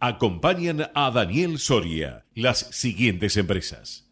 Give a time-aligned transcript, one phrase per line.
[0.00, 4.06] Acompañan a Daniel Soria las siguientes empresas.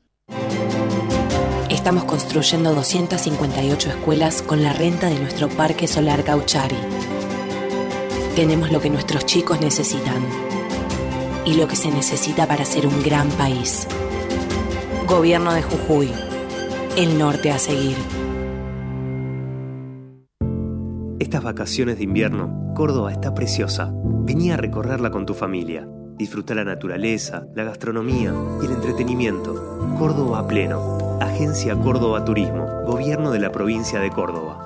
[1.70, 6.74] Estamos construyendo 258 escuelas con la renta de nuestro parque solar Gauchari.
[8.34, 10.26] Tenemos lo que nuestros chicos necesitan
[11.44, 13.86] y lo que se necesita para ser un gran país.
[15.06, 16.10] Gobierno de Jujuy.
[16.96, 18.25] El norte a seguir.
[21.26, 23.90] Estas vacaciones de invierno, Córdoba está preciosa.
[23.92, 25.84] Vení a recorrerla con tu familia.
[26.16, 29.96] Disfruta la naturaleza, la gastronomía y el entretenimiento.
[29.98, 31.18] Córdoba pleno.
[31.20, 32.68] Agencia Córdoba Turismo.
[32.86, 34.65] Gobierno de la provincia de Córdoba.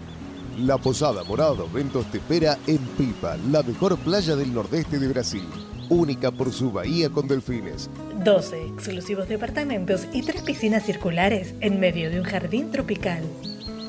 [0.61, 5.07] La Posada Morada dos Ventos te espera en Pipa, la mejor playa del nordeste de
[5.07, 5.47] Brasil.
[5.89, 7.89] Única por su bahía con delfines.
[8.23, 13.23] 12 exclusivos departamentos y tres piscinas circulares en medio de un jardín tropical.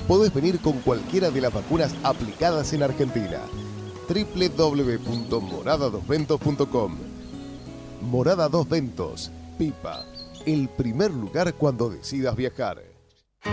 [0.08, 3.40] Podés venir con cualquiera de las vacunas aplicadas en Argentina.
[4.08, 6.96] www.moradadosventos.com
[8.00, 10.06] Morada Dos Ventos, Pipa,
[10.46, 12.91] el primer lugar cuando decidas viajar.
[13.44, 13.50] Hay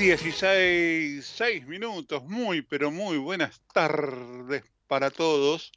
[0.00, 5.72] 16 seis minutos, muy pero muy buenas tardes para todos.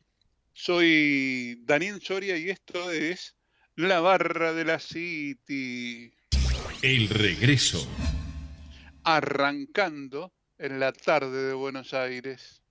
[0.53, 3.35] Soy Daniel Soria y esto es
[3.75, 6.13] La Barra de la City.
[6.81, 7.85] El regreso.
[9.03, 12.63] Arrancando en la tarde de Buenos Aires.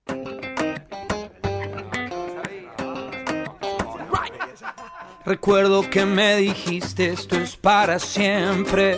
[5.23, 8.97] Recuerdo que me dijiste esto es para siempre.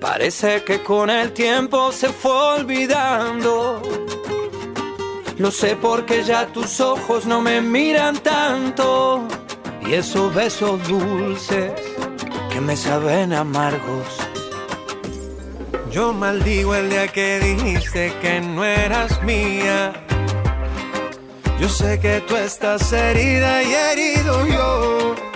[0.00, 3.82] Parece que con el tiempo se fue olvidando.
[5.38, 9.26] Lo sé porque ya tus ojos no me miran tanto.
[9.86, 11.72] Y esos besos dulces
[12.50, 14.06] que me saben amargos.
[15.90, 19.92] Yo maldigo el día que dijiste que no eras mía.
[21.60, 25.27] Yo sé que tú estás herida y herido yo.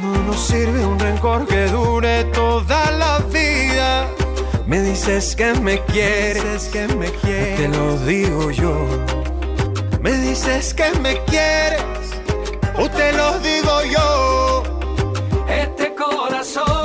[0.00, 4.06] No nos sirve un rencor que dure toda la vida.
[4.66, 7.58] Me dices que me quieres, que me quieres.
[7.58, 8.72] Te lo digo yo.
[10.00, 11.82] Me dices que me quieres,
[12.78, 14.62] o te lo digo yo.
[15.48, 16.77] Este corazón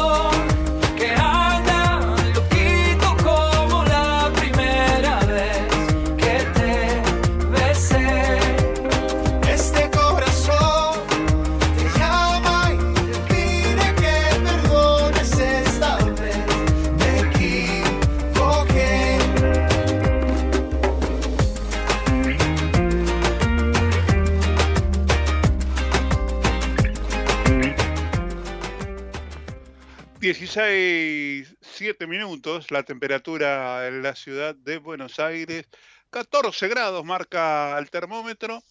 [30.24, 35.68] 16, 7 minutos, la temperatura en la ciudad de Buenos Aires.
[36.12, 38.64] 14 grados marca el termómetro.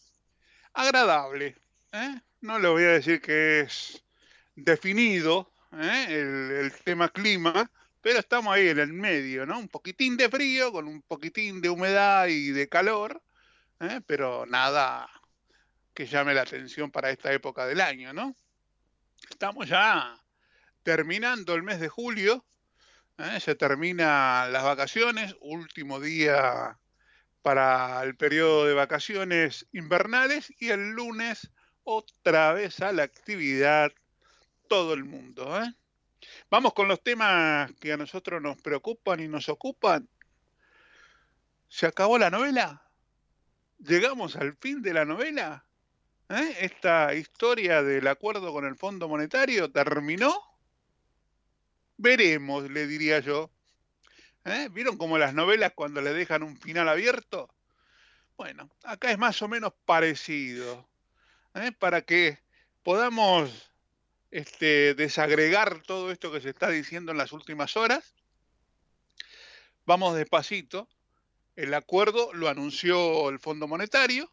[0.73, 1.59] Agradable.
[1.93, 2.21] ¿eh?
[2.41, 4.03] No le voy a decir que es
[4.55, 6.07] definido ¿eh?
[6.09, 7.71] el, tema clima,
[8.01, 9.59] pero estamos ahí en el medio, ¿no?
[9.59, 13.23] Un poquitín de frío con un poquitín de humedad y de calor,
[13.81, 14.01] ¿eh?
[14.07, 15.07] pero nada
[15.93, 18.35] que llame la atención para esta época del año, ¿no?
[19.29, 20.19] Estamos ya
[20.83, 22.45] terminando el mes de julio,
[23.19, 23.41] ¿eh?
[23.41, 26.79] se terminan las vacaciones, último día
[27.43, 31.51] para el periodo de vacaciones invernales y el lunes
[31.85, 33.93] otra vez a la actividad
[34.69, 35.61] todo el mundo.
[35.61, 35.75] ¿eh?
[36.51, 40.09] Vamos con los temas que a nosotros nos preocupan y nos ocupan.
[41.69, 42.89] ¿Se acabó la novela?
[43.79, 45.67] ¿Llegamos al fin de la novela?
[46.29, 46.57] ¿Eh?
[46.61, 50.52] ¿Esta historia del acuerdo con el Fondo Monetario terminó?
[51.97, 53.51] Veremos, le diría yo.
[54.45, 54.69] ¿Eh?
[54.73, 57.49] ¿Vieron como las novelas cuando le dejan un final abierto?
[58.37, 60.89] Bueno, acá es más o menos parecido.
[61.55, 61.73] ¿eh?
[61.73, 62.39] Para que
[62.83, 63.71] podamos
[64.31, 68.15] este, desagregar todo esto que se está diciendo en las últimas horas,
[69.85, 70.89] vamos despacito.
[71.55, 74.33] El acuerdo lo anunció el Fondo Monetario,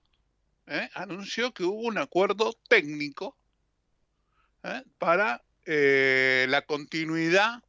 [0.67, 0.89] ¿eh?
[0.93, 3.37] anunció que hubo un acuerdo técnico
[4.63, 4.83] ¿eh?
[4.97, 7.63] para eh, la continuidad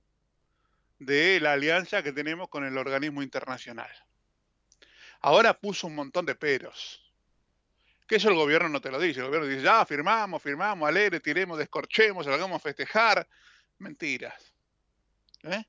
[0.98, 3.90] de la alianza que tenemos con el organismo internacional.
[5.20, 7.00] Ahora puso un montón de peros.
[8.06, 9.20] Que eso el gobierno no te lo dice.
[9.20, 13.26] El gobierno dice, ya, firmamos, firmamos, alegre, tiremos, descorchemos, hagamos festejar.
[13.78, 14.52] Mentiras.
[15.42, 15.64] ¿Eh?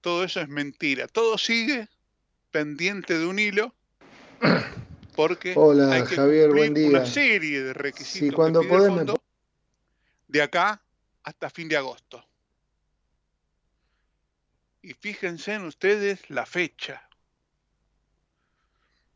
[0.00, 1.06] Todo eso es mentira.
[1.08, 1.88] Todo sigue
[2.50, 3.74] pendiente de un hilo
[5.16, 6.88] porque Hola, hay que Javier, buen día.
[6.88, 9.04] una serie de requisitos Sí, cuando podés me
[10.28, 10.83] de acá
[11.24, 12.24] hasta fin de agosto.
[14.82, 17.08] Y fíjense en ustedes la fecha.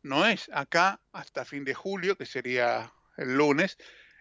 [0.01, 3.77] No es acá hasta fin de julio, que sería el lunes,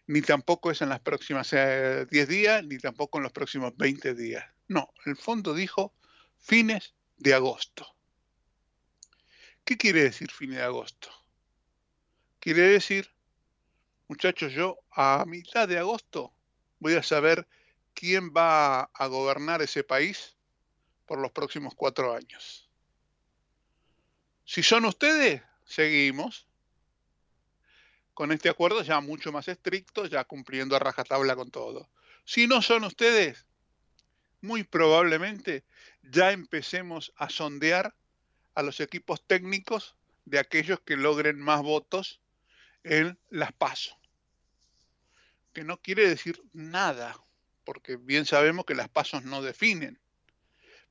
[0.06, 4.14] ni tampoco es en las próximas eh, 10 días, ni tampoco en los próximos 20
[4.14, 4.44] días.
[4.66, 5.94] No, el fondo dijo
[6.36, 7.86] fines de agosto.
[9.64, 11.10] ¿Qué quiere decir fines de agosto?
[12.40, 13.10] Quiere decir,
[14.08, 16.34] muchachos, yo a mitad de agosto
[16.78, 17.46] voy a saber
[17.98, 20.36] quién va a gobernar ese país
[21.04, 22.70] por los próximos cuatro años.
[24.44, 26.46] Si son ustedes, seguimos
[28.14, 31.90] con este acuerdo ya mucho más estricto, ya cumpliendo a rajatabla con todo.
[32.24, 33.46] Si no son ustedes,
[34.42, 35.64] muy probablemente
[36.04, 37.96] ya empecemos a sondear
[38.54, 42.20] a los equipos técnicos de aquellos que logren más votos
[42.84, 43.98] en las PASO.
[45.52, 47.16] Que no quiere decir nada,
[47.68, 50.00] porque bien sabemos que las pasos no definen.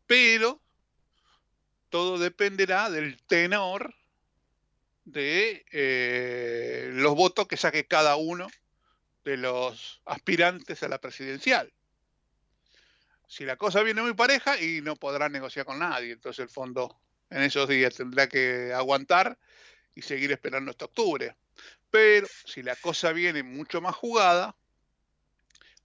[0.05, 0.61] Pero
[1.89, 3.95] todo dependerá del tenor
[5.03, 8.45] de eh, los votos que saque cada uno
[9.23, 11.73] de los aspirantes a la presidencial.
[13.27, 17.01] Si la cosa viene muy pareja y no podrá negociar con nadie, entonces el fondo
[17.31, 19.39] en esos días tendrá que aguantar
[19.95, 21.35] y seguir esperando hasta octubre.
[21.89, 24.55] Pero si la cosa viene mucho más jugada,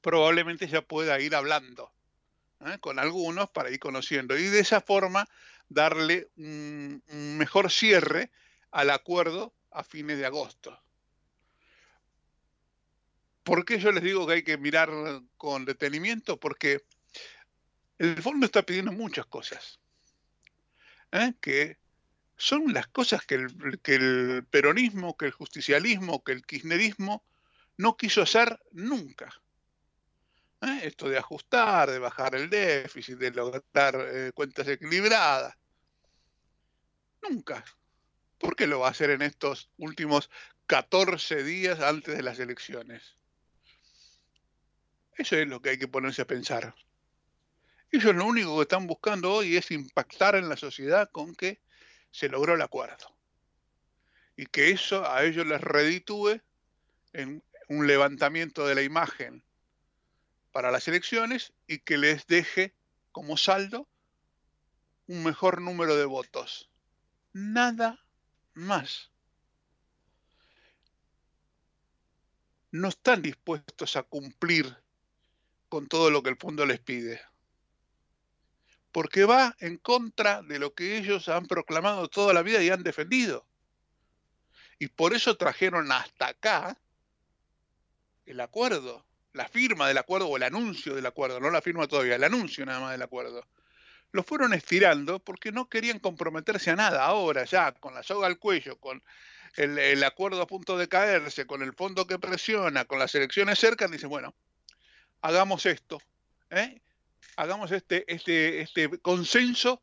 [0.03, 1.93] probablemente ya pueda ir hablando
[2.67, 2.79] ¿eh?
[2.81, 5.27] con algunos para ir conociendo y de esa forma
[5.69, 7.03] darle un,
[7.39, 8.31] mejor cierre
[8.71, 10.79] al acuerdo a fines de agosto.
[13.43, 14.91] ¿Por qué yo les digo que hay que mirar
[15.37, 16.39] con detenimiento?
[16.39, 16.85] Porque
[17.99, 19.81] el fondo está pidiendo muchas cosas,
[21.13, 21.33] ¿eh?
[21.41, 21.79] que
[22.37, 27.25] son las cosas que el, que el peronismo, que el justicialismo, que el kirchnerismo
[27.77, 29.42] no quiso hacer nunca.
[30.63, 30.81] ¿Eh?
[30.85, 35.57] Esto de ajustar, de bajar el déficit, de lograr eh, cuentas equilibradas.
[37.21, 37.65] Nunca.
[38.39, 40.31] ¿Por qué lo va a hacer en estos últimos
[40.67, 43.17] 14 días antes de las elecciones?
[45.17, 46.75] Eso es lo que hay que ponerse a pensar.
[47.91, 51.61] Ellos lo único que están buscando hoy es impactar en la sociedad con que
[52.11, 53.15] se logró el acuerdo.
[54.37, 56.41] Y que eso a ellos les reditúe
[57.13, 59.45] en un levantamiento de la imagen
[60.53, 62.75] para las elecciones y que les deje
[63.11, 63.89] como saldo
[65.07, 66.71] un mejor número de votos.
[67.33, 68.05] Nada
[68.55, 69.11] más.
[72.71, 74.77] No están dispuestos a cumplir
[75.69, 77.21] con todo lo que el fondo les pide.
[78.93, 82.83] Porque va en contra de lo que ellos han proclamado toda la vida y han
[82.83, 83.47] defendido.
[84.79, 86.79] Y por eso trajeron hasta acá
[88.27, 89.07] el acuerdo.
[89.33, 92.67] La firma del acuerdo o el anuncio del acuerdo, no la firma todavía, el anuncio
[92.67, 93.47] nada más del acuerdo,
[94.13, 97.05] lo fueron estirando porque no querían comprometerse a nada.
[97.05, 99.03] Ahora ya, con la soga al cuello, con
[99.57, 103.89] el, acuerdo a punto de caerse, con el fondo que presiona, con las elecciones cerca,
[103.89, 104.35] dicen, bueno,
[105.23, 106.01] hagamos esto,
[106.51, 106.81] ¿eh?
[107.37, 109.83] hagamos este, este, este consenso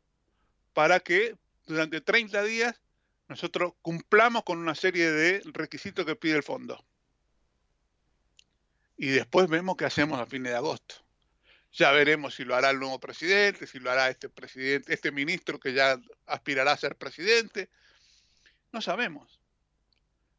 [0.72, 2.80] para que durante 30 días
[3.28, 6.84] nosotros cumplamos con una serie de requisitos que pide el fondo.
[9.02, 10.96] Y después vemos qué hacemos a fines de agosto.
[11.72, 15.58] Ya veremos si lo hará el nuevo presidente, si lo hará este presidente, este ministro
[15.58, 17.70] que ya aspirará a ser presidente.
[18.72, 19.40] No sabemos.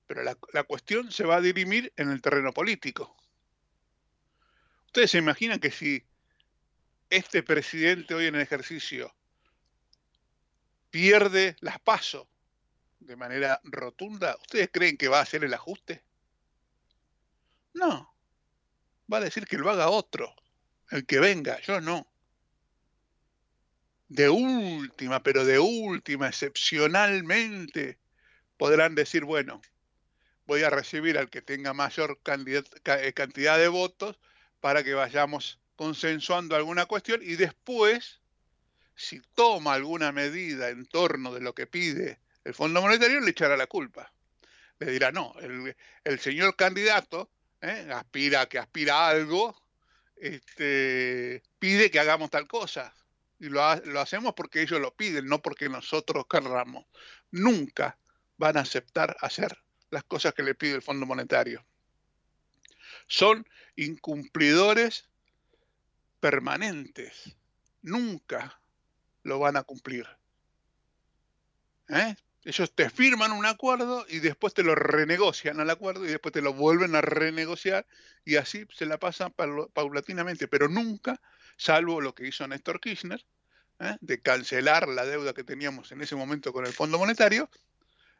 [0.05, 3.17] Pero la, la cuestión se va a dirimir en el terreno político.
[4.85, 6.05] Ustedes se imaginan que si
[7.09, 9.11] este presidente hoy en el ejercicio
[10.91, 12.27] pierde las pasos
[12.99, 16.03] de manera rotunda, ¿ustedes creen que va a hacer el ajuste?
[17.73, 18.10] No.
[19.11, 20.33] Va a decir que lo haga otro,
[20.89, 22.07] el que venga, yo no.
[24.07, 27.99] De última, pero de última, excepcionalmente,
[28.57, 29.61] podrán decir, bueno,
[30.45, 34.19] voy a recibir al que tenga mayor eh, cantidad de votos
[34.59, 38.21] para que vayamos consensuando alguna cuestión y después,
[38.95, 43.55] si toma alguna medida en torno de lo que pide el Fondo Monetario le echará
[43.55, 44.11] la culpa.
[44.79, 45.33] Le dirá, no,
[46.03, 47.29] el, señor candidato
[47.61, 47.89] ¿eh?
[47.93, 49.55] aspira que aspira a algo,
[50.17, 52.93] este, pide que hagamos tal cosa.
[53.39, 56.85] Y lo, lo hacemos porque ellos lo piden, no porque nosotros querramos.
[57.31, 57.97] Nunca
[58.37, 59.57] van a aceptar hacer
[59.89, 61.65] las cosas que le pide el Fondo Monetario.
[63.07, 65.09] Son incumplidores
[66.19, 67.35] permanentes.
[67.81, 68.61] Nunca
[69.23, 70.07] lo van a cumplir.
[71.89, 72.15] ¿Eh?
[72.43, 76.41] Ellos te firman un acuerdo y después te lo renegocian al acuerdo y después te
[76.41, 77.85] lo vuelven a renegociar
[78.25, 79.31] y así se la pasan
[79.73, 81.21] paulatinamente, pero nunca,
[81.57, 83.23] salvo lo que hizo Néstor Kirchner,
[83.79, 83.95] ¿eh?
[84.01, 87.49] de cancelar la deuda que teníamos en ese momento con el Fondo Monetario,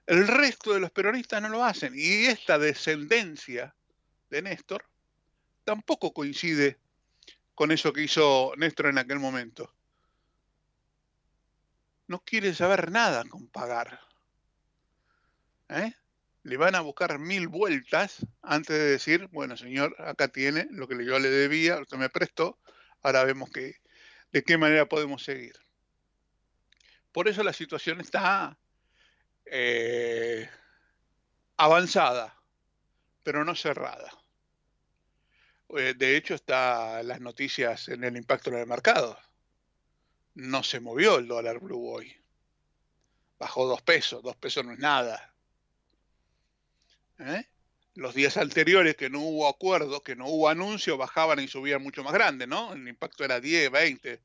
[0.06, 1.94] el resto de los peronistas no lo hacen.
[1.96, 3.74] Y esta descendencia
[4.30, 4.86] de Néstor
[5.64, 6.78] tampoco coincide
[7.56, 9.74] con eso que hizo Néstor en aquel momento.
[12.08, 14.11] No quiere saber nada con pagar.
[15.72, 15.96] ¿Eh?
[16.44, 21.06] le van a buscar mil vueltas antes de decir, bueno, señor, acá tiene lo que
[21.06, 22.60] yo le debía, usted me prestó,
[23.04, 23.76] ahora vemos que,
[24.32, 25.54] de qué manera podemos seguir.
[27.12, 28.58] Por eso la situación está
[29.46, 30.50] eh,
[31.58, 32.42] avanzada,
[33.24, 34.12] pero no cerrada.
[35.78, 39.18] Eh, de hecho, está las noticias en el impacto en el mercado.
[40.34, 42.16] No se movió el dólar blue hoy.
[43.38, 45.31] Bajó dos pesos, dos pesos no es nada
[47.22, 47.48] ¿eh?
[47.96, 52.04] Los días anteriores que no hubo acuerdo, que no hubo anuncio, bajaban y subían mucho
[52.04, 52.74] más grande, ¿no?
[52.74, 54.22] El impacto era 10, 20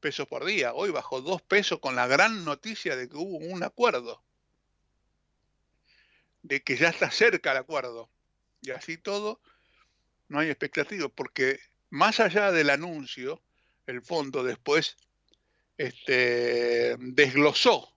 [0.00, 0.72] pesos por día.
[0.72, 4.22] Hoy bajó 2 pesos con la gran noticia de que hubo un acuerdo.
[6.42, 8.08] De que ya está cerca el acuerdo.
[8.62, 9.40] Y así todo,
[10.28, 13.42] no hay expectativa, porque más allá del anuncio,
[13.86, 14.96] el fondo después
[15.76, 17.89] este, desglosó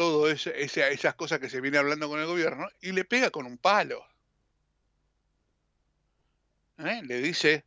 [0.00, 3.58] todas esas cosas que se viene hablando con el gobierno y le pega con un
[3.58, 4.02] palo.
[6.78, 7.02] ¿Eh?
[7.04, 7.66] Le dice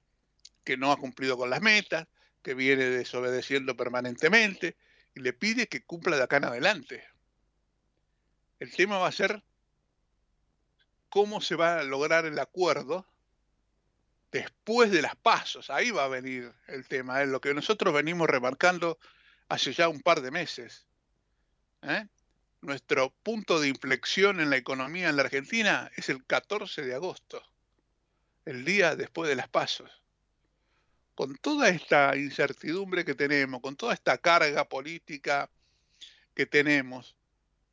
[0.63, 2.07] que no ha cumplido con las metas,
[2.41, 4.75] que viene desobedeciendo permanentemente
[5.13, 7.07] y le pide que cumpla de acá en adelante.
[8.59, 9.43] El tema va a ser
[11.09, 13.05] cómo se va a lograr el acuerdo
[14.31, 15.69] después de las pasos.
[15.69, 17.31] Ahí va a venir el tema, es ¿eh?
[17.31, 18.97] lo que nosotros venimos remarcando
[19.49, 20.87] hace ya un par de meses.
[21.83, 22.07] ¿eh?
[22.63, 27.43] Nuestro punto de inflexión en la economía en la Argentina es el 14 de agosto,
[28.45, 29.91] el día después de las pasos.
[31.13, 35.49] Con toda esta incertidumbre que tenemos, con toda esta carga política
[36.33, 37.15] que tenemos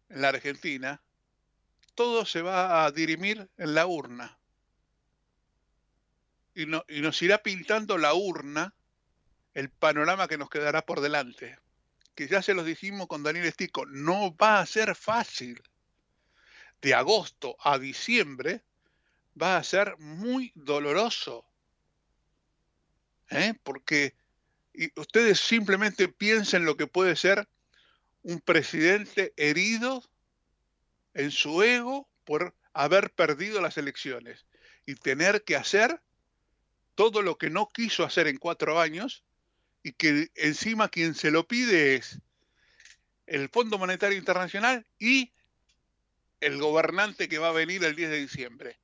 [0.09, 1.01] en la Argentina,
[1.95, 4.39] todo se va a dirimir en la urna.
[6.55, 8.75] Y, y nos irá pintando la urna
[9.55, 11.59] el panorama que nos quedará por delante
[12.21, 15.63] que ya se los dijimos con Daniel Estico, no va a ser fácil.
[16.83, 18.63] De agosto a diciembre
[19.41, 21.47] va a ser muy doloroso.
[23.31, 23.55] ¿eh?
[23.63, 24.15] Porque
[24.97, 27.49] ustedes simplemente piensen lo que puede ser
[28.23, 30.05] un presidente herido
[31.15, 34.45] en su ego por haber perdido las elecciones
[34.85, 36.03] y tener que hacer
[36.95, 39.25] todo lo que no quiso hacer en cuatro años
[39.83, 42.21] y que encima quien se lo pide es
[43.27, 45.33] el Fondo Monetario Internacional y
[46.41, 48.79] el gobernante que va a venir el 10 de diciembre.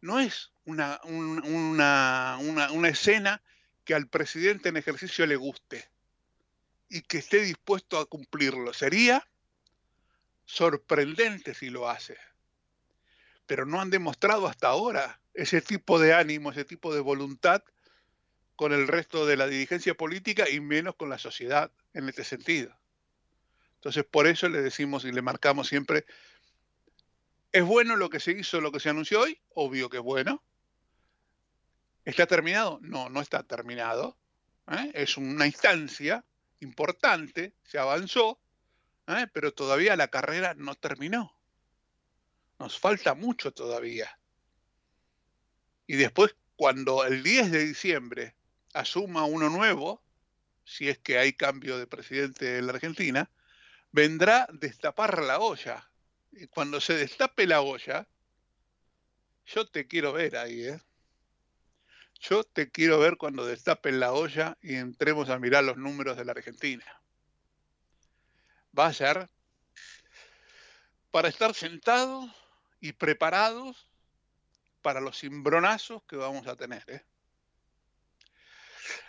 [0.00, 3.42] no es una, una, una, escena
[3.84, 5.88] que al presidente en ejercicio le guste
[6.88, 8.72] y que esté dispuesto a cumplirlo.
[8.72, 9.26] Sería
[10.44, 12.16] sorprendente si lo hace.
[13.46, 17.64] Pero no han demostrado hasta ahora ese tipo de ánimo, ese tipo de voluntad
[18.56, 22.76] con el resto de la dirigencia política y menos con la sociedad en este sentido.
[23.76, 26.06] Entonces, por eso le decimos y le marcamos siempre,
[27.52, 29.38] ¿es bueno lo que se hizo, lo que se anunció hoy?
[29.50, 30.42] Obvio que es bueno.
[32.04, 32.78] ¿Está terminado?
[32.82, 34.16] No, no está terminado.
[34.70, 34.90] ¿eh?
[34.94, 36.24] Es una instancia
[36.60, 38.40] importante, se avanzó,
[39.08, 39.26] ¿eh?
[39.32, 41.36] pero todavía la carrera no terminó.
[42.58, 44.18] Nos falta mucho todavía.
[45.86, 48.35] Y después, cuando el 10 de diciembre
[48.76, 50.02] asuma uno nuevo,
[50.64, 53.30] si es que hay cambio de presidente en la Argentina,
[53.92, 55.90] vendrá destapar la olla.
[56.32, 58.06] Y cuando se destape la olla,
[59.46, 60.80] yo te quiero ver ahí, ¿eh?
[62.20, 66.24] Yo te quiero ver cuando destapen la olla y entremos a mirar los números de
[66.24, 66.84] la Argentina.
[68.78, 69.28] Va a ser
[71.10, 72.30] para estar sentados
[72.80, 73.88] y preparados
[74.82, 76.84] para los cimbronazos que vamos a tener.
[76.88, 77.04] ¿eh?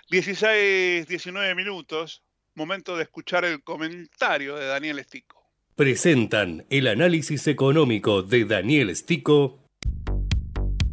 [0.09, 2.23] 16, 19 minutos,
[2.55, 5.43] momento de escuchar el comentario de Daniel Estico.
[5.75, 9.59] Presentan el análisis económico de Daniel Estico.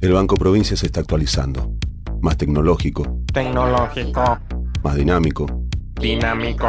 [0.00, 1.72] El Banco Provincia se está actualizando.
[2.20, 3.22] Más tecnológico.
[3.32, 4.38] Tecnológico.
[4.82, 5.46] Más dinámico.
[6.00, 6.68] Dinámico.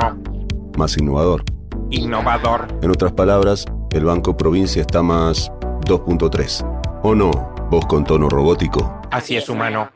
[0.77, 1.43] Más innovador.
[1.91, 2.67] Innovador.
[2.81, 5.49] En otras palabras, el Banco Provincia está más
[5.85, 7.01] 2.3.
[7.03, 7.31] ¿O no?
[7.69, 9.01] Vos con tono robótico.
[9.11, 9.89] Así es, humano.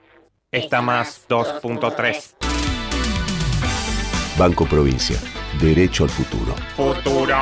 [0.52, 2.34] Está más 2.3.
[4.36, 5.20] Banco Provincia.
[5.62, 6.56] Derecho al futuro.
[6.76, 7.36] Futuro.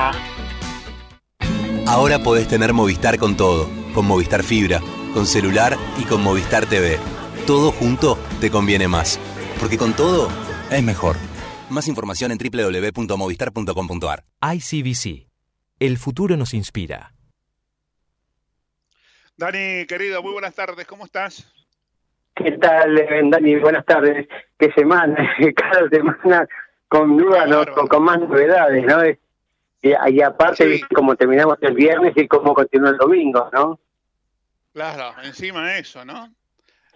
[1.86, 3.70] Ahora podés tener Movistar con todo.
[3.93, 4.82] Con Movistar Fibra,
[5.13, 7.00] con celular y con Movistar TV.
[7.46, 9.22] Todo junto te conviene más.
[9.62, 10.28] Porque con todo
[10.70, 11.15] es mejor.
[11.70, 14.26] Más información en www.movistar.com.ar.
[14.54, 15.30] ICBC.
[15.80, 17.13] El futuro nos inspira.
[19.38, 20.86] Dani, querido, muy buenas tardes.
[20.86, 21.48] ¿Cómo estás?
[22.38, 22.95] ¿Qué tal,
[23.32, 23.56] Dani?
[23.56, 24.28] Buenas tardes.
[24.60, 25.15] ¿Qué semana?
[25.56, 26.47] Cada semana
[26.88, 29.04] con dudas, con, más novedades, ¿no?
[29.82, 33.80] Y, aparte, como terminamos el viernes y cómo continúa el domingo, ¿no?
[34.73, 36.30] Claro, encima de eso, ¿no?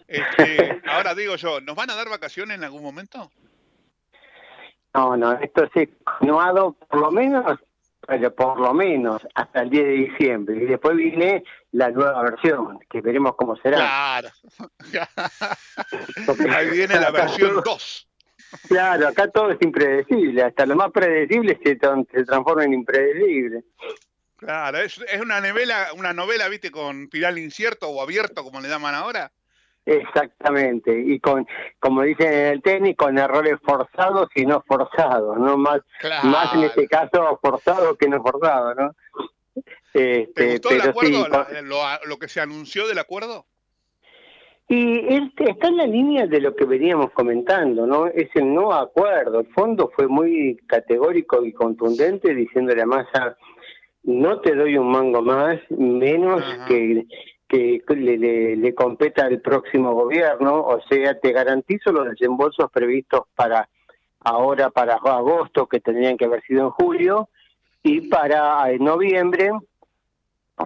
[0.08, 3.32] Este, ahora digo yo, ¿nos van a dar vacaciones en algún momento?
[4.94, 7.60] No, no, esto sí, continuado por lo menos
[8.08, 10.56] pero por lo menos hasta el 10 de diciembre.
[10.58, 13.78] Y después viene la nueva versión, que veremos cómo será.
[13.78, 14.30] Claro.
[16.54, 18.08] Ahí viene la versión 2.
[18.68, 21.80] Claro, acá todo es impredecible, hasta lo más predecible se,
[22.12, 23.64] se transforma en impredecible.
[24.36, 28.68] Claro, es, es una novela, una novela, viste, con final incierto o abierto, como le
[28.68, 29.32] llaman ahora.
[29.86, 31.48] Exactamente, y con,
[31.80, 35.58] como dicen en el tenis, con errores forzados y no forzados, ¿no?
[35.58, 35.82] Más,
[36.24, 38.96] más en este caso forzado que no forzado, ¿no?
[39.94, 41.28] Este, ¿Te gustó el acuerdo,
[42.06, 43.46] lo, que se anunció del acuerdo?
[44.68, 48.08] Y este, está en la línea de lo que veníamos comentando, ¿no?
[48.08, 49.42] Es el no acuerdo.
[49.42, 53.38] El fondo fue muy categórico y contundente diciéndole a Massa,
[54.04, 57.06] no te doy un mango más, menos que
[57.52, 63.68] que le, le, competa al próximo gobierno, o sea, te garantizo los desembolsos previstos para
[64.22, 67.28] ahora, para agosto, que tendrían que haber sido en julio,
[67.84, 69.52] y para noviembre,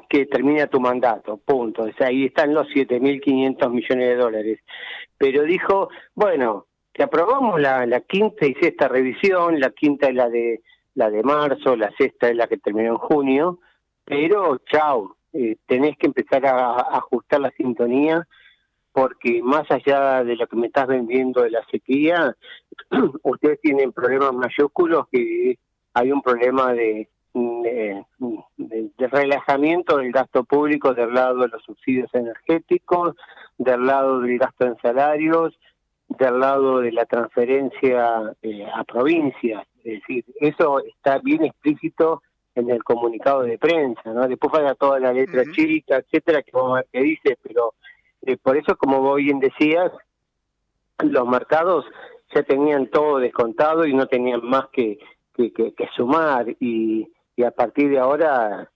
[0.10, 1.84] que termina tu mandato, punto.
[1.84, 4.60] O sea, ahí están los 7.500 millones de dólares.
[5.17, 10.30] Pero dijo, bueno, te aprobamos la, la quinta y sexta revisión, la quinta es la
[10.30, 10.62] de
[10.95, 13.60] la de marzo, la sexta es la que terminó en junio,
[14.06, 18.25] pero chao, eh, tenés que empezar a, ajustar la sintonía
[18.93, 22.34] porque más allá de lo que me estás vendiendo de la sequía,
[23.23, 25.58] ustedes tienen problemas mayúsculos que
[25.95, 33.15] hay un problema de, de, relajamiento del gasto público del lado de los subsidios energéticos,
[33.58, 35.58] del lado del gasto en salarios,
[36.10, 39.65] del lado de la transferencia eh, a provincias.
[39.86, 42.21] Es decir, eso está bien explícito
[42.55, 44.27] en el comunicado de prensa, ¿no?
[44.27, 47.73] Después falta toda la letra chica, etcétera, que vamos a ver qué dice, pero
[48.21, 49.93] eh, por eso, como vos bien decías,
[50.99, 51.86] los mercados
[52.34, 54.99] ya tenían todo descontado y no tenían más que,
[55.35, 58.69] que, sumar y, y a partir de ahora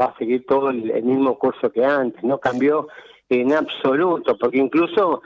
[0.00, 2.88] va a seguir todo el, mismo curso que antes, no cambió
[3.28, 5.22] en absoluto, porque incluso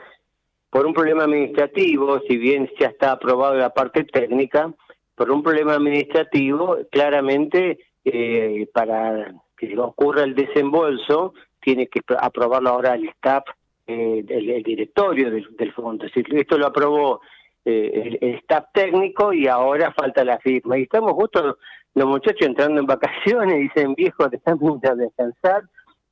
[0.70, 4.72] por un problema administrativo, si bien ya está aprobado la parte técnica,
[5.14, 12.94] por un problema administrativo, claramente eh, para que ocurra el desembolso, tiene que aprobarlo ahora
[12.94, 13.48] el STAP
[13.86, 16.06] eh, el, directorio del, del, fondo.
[16.06, 17.20] Es decir, esto lo aprobó
[17.64, 20.78] eh, el, staff técnico y ahora falta la firma.
[20.78, 21.56] Y estamos justo
[21.94, 25.64] los muchachos entrando en vacaciones y dicen, viejo, dejamos de descansar,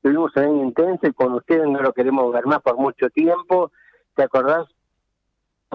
[0.03, 3.71] tuvimos un año intenso y con ustedes no lo queremos ver más por mucho tiempo.
[4.15, 4.67] ¿Te acordás?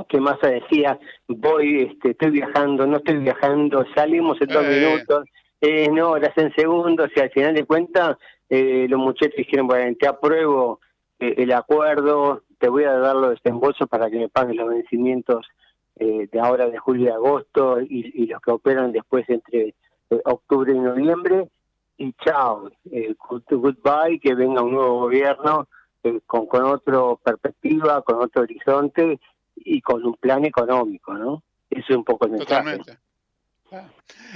[0.08, 4.80] que Massa decía, voy, este, estoy viajando, no estoy viajando, salimos en dos Eh.
[4.80, 5.26] minutos,
[5.62, 8.18] eh, no, horas en segundos, y al final de cuentas
[8.50, 10.80] eh, los muchachos dijeron, bueno, te apruebo
[11.20, 15.48] eh, el acuerdo, te voy a dar los desembolsos para que me paguen los vencimientos
[15.96, 19.76] eh, de ahora de julio y agosto y, los que operan después entre
[20.10, 21.50] eh, octubre y noviembre,
[21.98, 25.68] y chao, eh, good- goodbye, que venga un nuevo gobierno
[26.04, 29.20] eh, con, con otra perspectiva, con otro horizonte
[29.56, 31.44] y con un plan económico, ¿no?
[31.70, 32.50] Eso es un poco el mensaje.
[32.50, 32.98] Totalmente.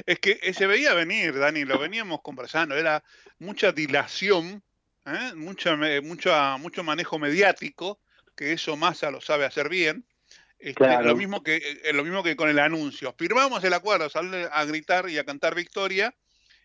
[0.06, 3.04] Es que se veía venir, Dani, lo veníamos conversando, era
[3.38, 4.64] mucha dilación,
[5.36, 8.00] mucha, mucha, mucho manejo mediático,
[8.36, 10.06] que eso Massa lo sabe hacer bien.
[10.60, 11.08] Este, Claro.
[11.08, 13.14] lo, mismo que, eh, lo mismo que con el anuncio.
[13.18, 16.14] Firmamos el acuerdo, sale a gritar y a cantar victoria,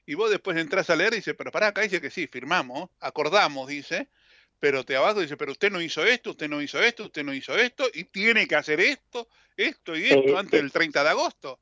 [0.07, 2.91] y vos después entras a leer y dice, pero pará, acá dice que sí, firmamos,
[3.01, 4.09] acordamos, dice,
[4.59, 7.35] pero te abajo dice, pero usted no hizo esto, usted no hizo esto, usted no
[7.35, 11.11] hizo esto, y tiene que hacer esto, esto y esto Eh, antes del 30 de
[11.11, 11.59] agosto.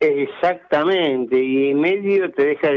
[0.00, 2.68] Exactamente, y en medio te deja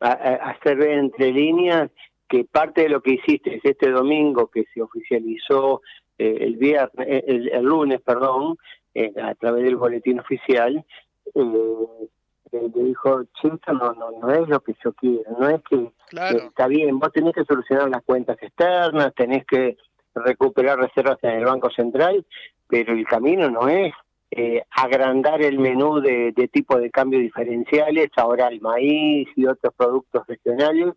[0.00, 1.90] hacer ver entre líneas
[2.28, 5.80] que parte de lo que hiciste este domingo, que se oficializó
[6.18, 8.56] eh, el viernes, eh, el, el lunes, perdón,
[8.94, 10.84] eh, a través del boletín oficial,
[11.34, 12.08] eh,
[12.52, 15.90] eh, le dijo, esto no, no, no es lo que yo quiero, no es que
[16.08, 16.38] Claro.
[16.38, 19.76] está bien, vos tenés que solucionar las cuentas externas, tenés que
[20.14, 22.24] recuperar reservas en el Banco Central,
[22.68, 23.92] pero el camino no es
[24.30, 29.74] eh, agrandar el menú de, de tipo de cambio diferenciales, ahora el maíz y otros
[29.76, 30.94] productos regionales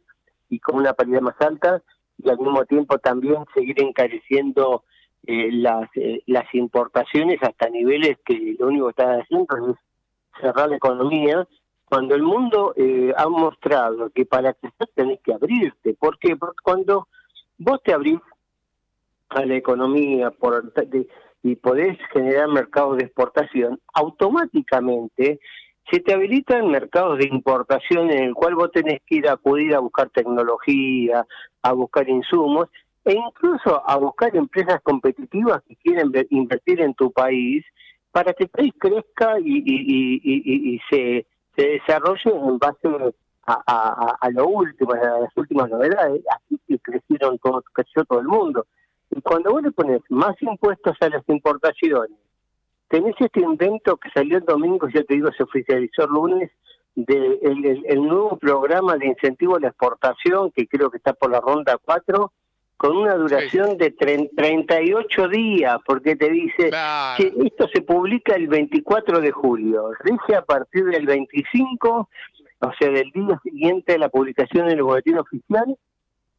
[0.49, 1.81] y con una paridad más alta,
[2.17, 4.83] y al mismo tiempo también seguir encareciendo
[5.31, 9.75] eh, las, eh, las importaciones hasta niveles que lo único que está haciendo es
[10.41, 11.47] cerrar la economía,
[11.85, 15.93] cuando el mundo eh, ha mostrado que para crecer tenés que abrirte.
[15.93, 16.35] ¿Por qué?
[16.35, 17.07] Porque cuando
[17.57, 18.19] vos te abrís
[19.29, 21.07] a la economía por, de-
[21.43, 25.39] y podés generar mercados de exportación, automáticamente
[25.91, 29.73] se te habilitan mercados de importación en el cual vos tenés que ir a acudir
[29.75, 31.25] a buscar tecnología,
[31.61, 32.67] a buscar insumos
[33.09, 37.65] e incluso a buscar empresas competitivas que quieren ver- invertir en tu país
[38.11, 41.25] para que el país crezca y, se,
[41.57, 42.87] desarrolle en base
[43.47, 46.21] a, lo último, a las últimas novedades.
[46.35, 48.65] Así que crecieron todo, creció todo el mundo.
[49.09, 52.17] Y cuando vos le pones más impuestos a las importaciones,
[52.89, 56.51] tenés este invento que salió el domingo, ya te digo, se oficializó el lunes,
[56.95, 61.13] de el, el- el nuevo programa de incentivo a la exportación, que creo que está
[61.13, 62.31] por la ronda 4,
[62.79, 66.69] con una duración de tren- 38 días, porque te dice
[67.17, 72.09] que esto se publica el 24 de julio, rige a partir del 25,
[72.61, 75.77] o sea, del día siguiente de la publicación en el boletín oficial,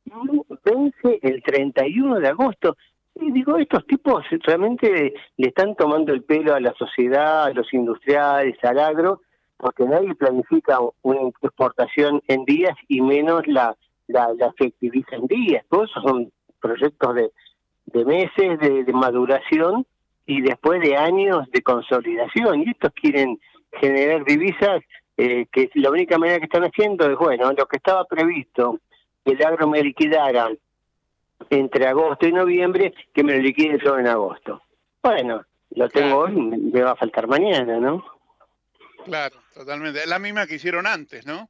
[0.06, 2.74] y vence el 31 de agosto.
[3.16, 7.70] Y digo, estos tipos realmente le están tomando el pelo a la sociedad, a los
[7.74, 9.20] industriales, al agro,
[9.58, 13.76] porque nadie planifica una exportación en días y menos la,
[14.12, 15.64] la, la efectiviza en días.
[15.70, 17.30] Todos esos son proyectos de,
[17.86, 19.86] de meses de, de maduración
[20.26, 22.62] y después de años de consolidación.
[22.62, 23.38] Y estos quieren
[23.72, 24.82] generar divisas
[25.16, 28.78] eh, que la única manera que están haciendo es, bueno, lo que estaba previsto,
[29.24, 30.50] que el agro me liquidara
[31.50, 34.62] entre agosto y noviembre, que me lo liquide solo en agosto.
[35.02, 38.04] Bueno, lo tengo hoy, me- me va a faltar mañana, ¿no?
[39.04, 40.06] Claro, totalmente.
[40.06, 41.48] La misma que hicieron antes, ¿no?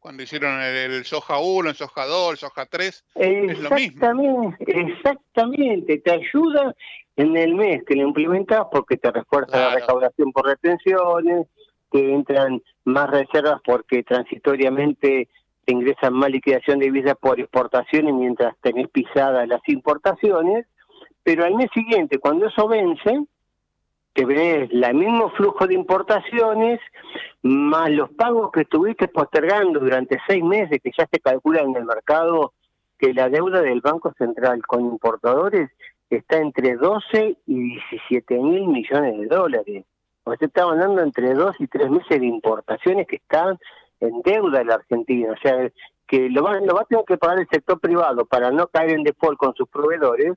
[0.00, 3.76] Cuando hicieron el, el soja 1, el soja 2, el soja 3, es lo mismo.
[3.76, 5.98] Exactamente, exactamente.
[5.98, 6.74] Te ayuda
[7.16, 11.46] en el mes que lo implementas porque te refuerza la recaudación por retenciones,
[11.92, 15.28] que entran más reservas porque transitoriamente
[15.64, 20.66] te ingresan más liquidación de divisas por exportaciones mientras tenés pisadas las importaciones,
[21.22, 23.20] pero al mes siguiente, cuando eso vence,
[24.12, 26.80] te ves el mismo flujo de importaciones
[27.42, 31.84] más los pagos que estuviste postergando durante seis meses, que ya se calcula en el
[31.84, 32.52] mercado
[32.98, 35.70] que la deuda del Banco Central con importadores
[36.10, 39.84] está entre 12 y 17 mil millones de dólares.
[40.24, 43.58] O sea, estamos hablando entre dos y tres meses de importaciones que están
[44.00, 45.32] en deuda la Argentina.
[45.32, 45.70] O sea,
[46.06, 48.90] que lo va, lo va a tener que pagar el sector privado para no caer
[48.90, 50.36] en default con sus proveedores,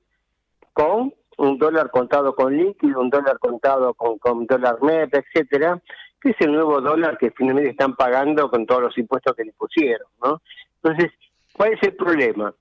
[0.72, 5.80] con un dólar contado con líquido, un dólar contado con, con dólar net, etcétera,
[6.20, 9.52] que es el nuevo dólar que finalmente están pagando con todos los impuestos que le
[9.52, 10.40] pusieron, ¿no?
[10.82, 11.12] Entonces,
[11.54, 12.54] ¿cuál es el problema?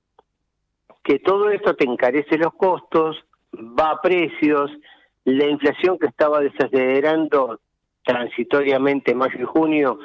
[1.04, 3.18] que todo esto te encarece los costos,
[3.54, 4.72] va a precios,
[5.26, 7.60] la inflación que estaba desacelerando
[8.04, 10.00] transitoriamente en mayo y junio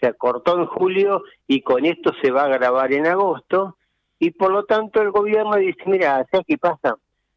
[0.00, 3.76] se acortó en julio y con esto se va a agravar en agosto
[4.18, 6.96] y por lo tanto el gobierno dice, mira, ¿sabes qué pasa?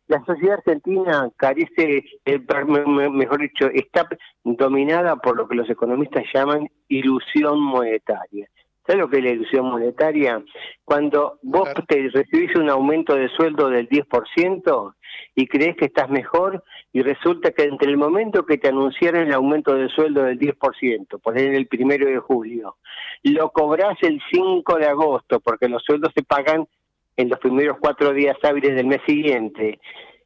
[0.09, 2.39] La sociedad argentina carece, eh,
[2.87, 4.09] mejor dicho, está
[4.43, 8.49] dominada por lo que los economistas llaman ilusión monetaria.
[8.87, 10.43] ¿Sabes lo que es la ilusión monetaria?
[10.83, 14.95] Cuando vos te recibís un aumento de sueldo del 10%
[15.35, 19.33] y crees que estás mejor y resulta que entre el momento que te anunciaron el
[19.33, 22.77] aumento de sueldo del 10%, por el primero de julio,
[23.21, 26.65] lo cobras el 5 de agosto, porque los sueldos se pagan
[27.19, 29.79] en los primeros cuatro días hábiles del mes siguiente,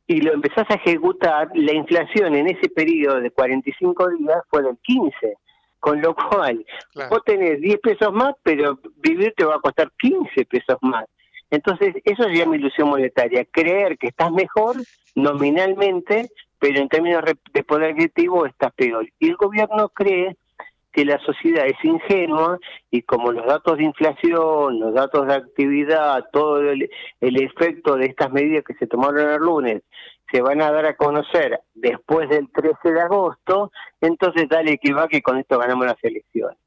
[0.05, 4.77] y lo empezás a ejecutar, la inflación en ese periodo de 45 días fue del
[4.83, 5.37] 15
[5.79, 6.65] con lo cual,
[7.09, 11.03] vos tenés 10 pesos más, pero vivir te va a costar 15 pesos más.
[11.51, 14.77] Entonces, eso se llama ilusión monetaria, creer que estás mejor
[15.13, 19.09] nominalmente, pero en términos de poder adquisitivo estás peor.
[19.19, 20.37] Y el gobierno cree
[20.93, 22.59] que la sociedad es ingenua
[22.91, 28.05] y como los datos de inflación, los datos de actividad, todo el, el efecto de
[28.05, 29.81] estas medidas que se tomaron el lunes
[30.31, 35.07] se van a dar a conocer después del 13 de agosto, entonces dale que va
[35.07, 36.57] que con esto ganamos las elecciones.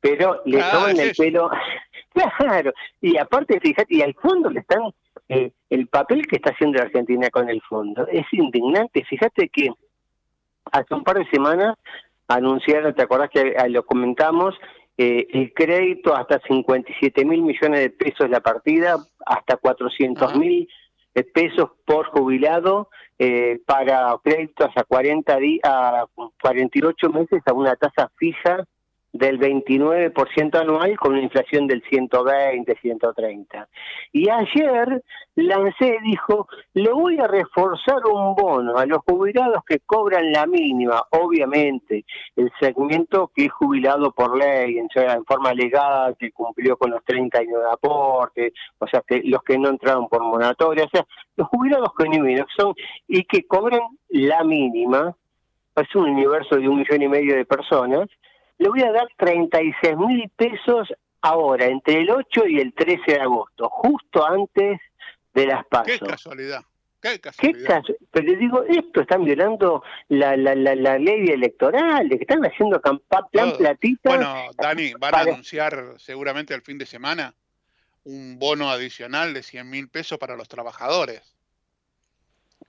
[0.00, 1.50] Pero le ah, toman el pelo,
[2.38, 4.82] claro, y aparte, fíjate, y al fondo le están,
[5.30, 9.70] eh, el papel que está haciendo la Argentina con el fondo es indignante, fíjate que
[10.70, 11.76] hace un par de semanas
[12.28, 14.54] anunciaron, ¿te acordás que eh, lo comentamos?
[14.98, 20.68] Eh, el crédito hasta 57 mil millones de pesos la partida, hasta 400 mil
[21.32, 26.06] pesos por jubilado eh, para créditos a 40 a
[26.42, 28.66] 48 meses a una tasa fija
[29.16, 33.68] del 29% anual con una inflación del 120, 130.
[34.12, 35.02] Y ayer
[35.36, 41.02] Lancé dijo, le voy a reforzar un bono a los jubilados que cobran la mínima,
[41.10, 42.04] obviamente,
[42.36, 44.88] el segmento que es jubilado por ley, en,
[45.24, 49.58] forma legal, que cumplió con los 30 años de aporte, o sea, que los que
[49.58, 52.74] no entraron por moratoria, o sea, los jubilados genuinos son
[53.06, 55.14] y que cobran la mínima,
[55.76, 58.08] es un universo de un millón y medio de personas,
[58.58, 63.20] le voy a dar 36 mil pesos ahora, entre el 8 y el 13 de
[63.20, 64.80] agosto, justo antes
[65.34, 65.98] de las pasos.
[65.98, 66.62] Qué casualidad.
[67.00, 67.82] Qué casualidad.
[68.10, 72.80] Pero le digo, esto están violando la, la, la, ley electoral, de que están haciendo
[72.80, 74.10] plan platita.
[74.10, 77.34] Bueno, Dani, van a anunciar seguramente el fin de semana
[78.04, 81.35] un bono adicional de 100 mil pesos para los trabajadores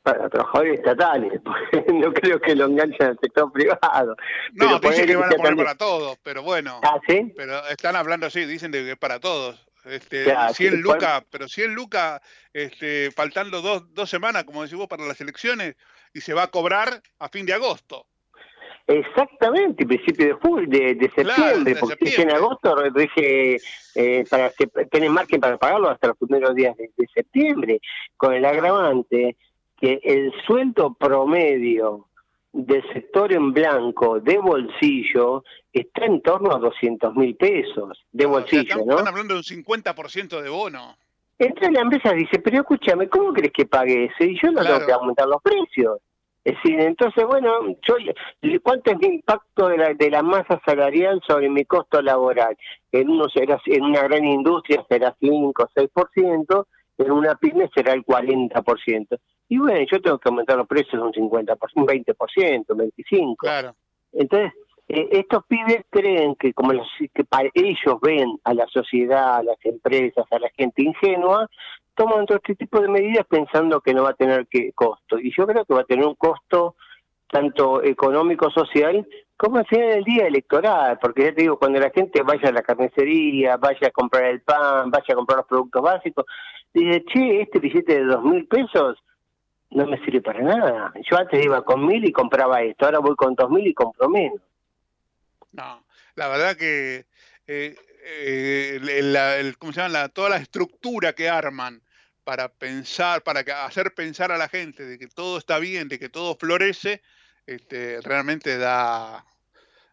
[0.08, 4.15] para trabajadores estatales, porque no creo que lo enganchen al sector privado.
[4.54, 6.80] No, dicen que van a poner para todos, pero bueno.
[6.84, 7.34] ¿Ah, sí?
[7.36, 9.67] Pero están hablando así, dicen de que es para todos.
[9.84, 12.22] Este, 100 lucas, pero 100 lucas,
[12.54, 15.76] este, faltando dos, dos semanas, como decís vos, para las elecciones,
[16.13, 18.06] y se va a cobrar a fin de agosto.
[18.88, 23.58] Exactamente, principio de julio, de, septiembre, porque en agosto dije
[23.96, 27.82] eh, para que tienen margen para pagarlo hasta los primeros días de septiembre,
[28.15, 29.36] con el agravante
[29.80, 32.08] que el sueldo promedio
[32.54, 38.78] del sector en blanco de bolsillo está en torno a 200 mil pesos de bolsillo,
[38.86, 38.94] ¿no?
[38.94, 40.98] Están hablando de un 50% de bono.
[41.38, 44.24] Entonces la empresa dice, pero escúchame, ¿cómo crees que pague eso?
[44.24, 46.00] Y yo no tengo que aumentar los precios.
[46.44, 47.52] Es decir, entonces, bueno,
[47.86, 47.96] yo,
[48.63, 52.58] ¿cuánto es el impacto de la, de la masa salarial sobre mi costo laboral?
[52.92, 56.66] En, uno será, en una gran industria será 5 o 6%,
[57.00, 59.20] en una pyme será el 40%.
[59.50, 63.36] Y bueno, yo tengo que aumentar los precios un 50%, un 20%, un 25%.
[63.38, 63.76] Claro.
[64.12, 64.52] Entonces,
[64.90, 69.44] eh, estos pibes creen que como los, que para ellos ven a la sociedad, a
[69.44, 71.50] las empresas, a la gente ingenua,
[71.94, 75.20] toman todo este tipo de medidas pensando que no va a tener que costo.
[75.20, 76.76] Y yo creo que va a tener un costo
[77.30, 79.06] tanto económico, social,
[79.36, 82.54] como al final del día electoral, porque ya te digo, cuando la gente vaya a
[82.54, 86.26] la carnicería, vaya a comprar el pan, vaya a comprar los productos básicos,
[86.74, 88.98] dice, che, este billete de dos mil pesos
[89.72, 90.94] no me sirve para nada.
[91.10, 94.10] Yo antes iba con mil y compraba esto, ahora voy con dos mil y compro
[94.10, 94.42] menos.
[95.52, 95.84] No,
[96.16, 97.06] la verdad que
[97.48, 97.76] eh,
[98.10, 99.94] eh, ¿cómo se llama?
[99.94, 101.82] La, toda la estructura que arman
[102.24, 106.10] para pensar, para hacer pensar a la gente de que todo está bien, de que
[106.10, 107.02] todo florece,
[107.46, 109.26] este, realmente da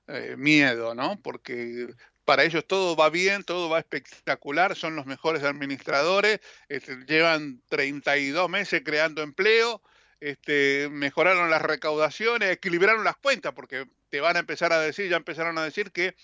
[0.09, 1.21] eh, miedo, ¿no?
[1.23, 1.89] Porque
[2.25, 8.49] para ellos todo va bien, todo va espectacular, son los mejores administradores, este, llevan 32
[8.49, 9.83] meses creando empleo,
[10.21, 15.17] este, mejoraron las recaudaciones, equilibraron las cuentas, porque te van a empezar a decir, ya
[15.17, 16.15] empezaron a decir que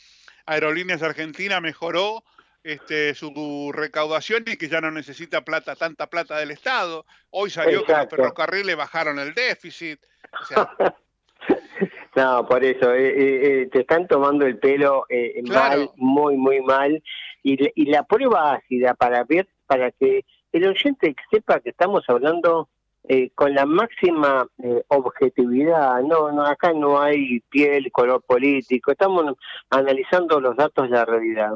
[0.47, 2.25] Aerolíneas Argentina mejoró
[2.63, 7.07] este, su recaudación y que ya no necesita plata, tanta plata del Estado.
[7.31, 10.01] Hoy salió que los ferrocarriles bajaron el déficit.
[10.41, 10.71] O sea,
[12.16, 15.79] No, por eso, eh, eh, eh, te están tomando el pelo eh, Claro.
[15.79, 17.03] mal, muy, muy mal.
[17.43, 22.05] Y, la- y la prueba ácida para ver, para que el oyente sepa que estamos
[22.09, 22.69] hablando
[23.09, 26.03] eh, con la máxima eh, objetividad.
[26.03, 28.93] No, no, acá no hay piel, color político.
[28.93, 29.37] Estamos
[29.71, 31.53] analizando los datos de la realidad.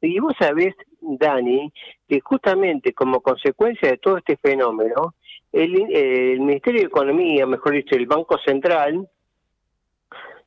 [0.00, 1.72] Y vos sabés, Dani,
[2.08, 5.14] que justamente como consecuencia de todo este fenómeno,
[5.52, 9.08] el, el Ministerio de Economía, mejor dicho, el Banco Central,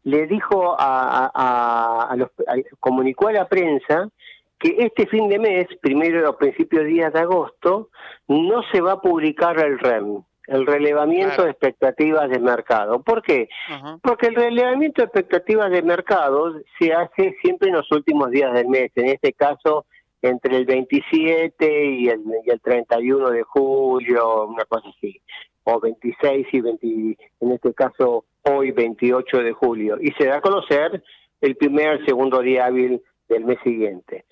[0.06, 1.30] le dijo a,
[2.10, 4.10] a- los, a- comunicó a la prensa
[4.58, 7.90] que este fin de mes, primero a principios días de agosto,
[8.28, 13.02] no se va a publicar el REM, el relevamiento de expectativas de mercado.
[13.02, 13.50] ¿Por qué?
[14.02, 18.68] Porque el relevamiento de expectativas de mercado se hace siempre en los últimos días del
[18.70, 19.86] mes, en este caso
[20.22, 25.20] entre el 27 y el, y el 31 de julio, una cosa así,
[25.64, 30.42] o 26 y 20, en este caso hoy 28 de julio, y se da a
[30.42, 31.04] conocer
[31.42, 34.26] el primer, segundo día hábil del mes siguiente.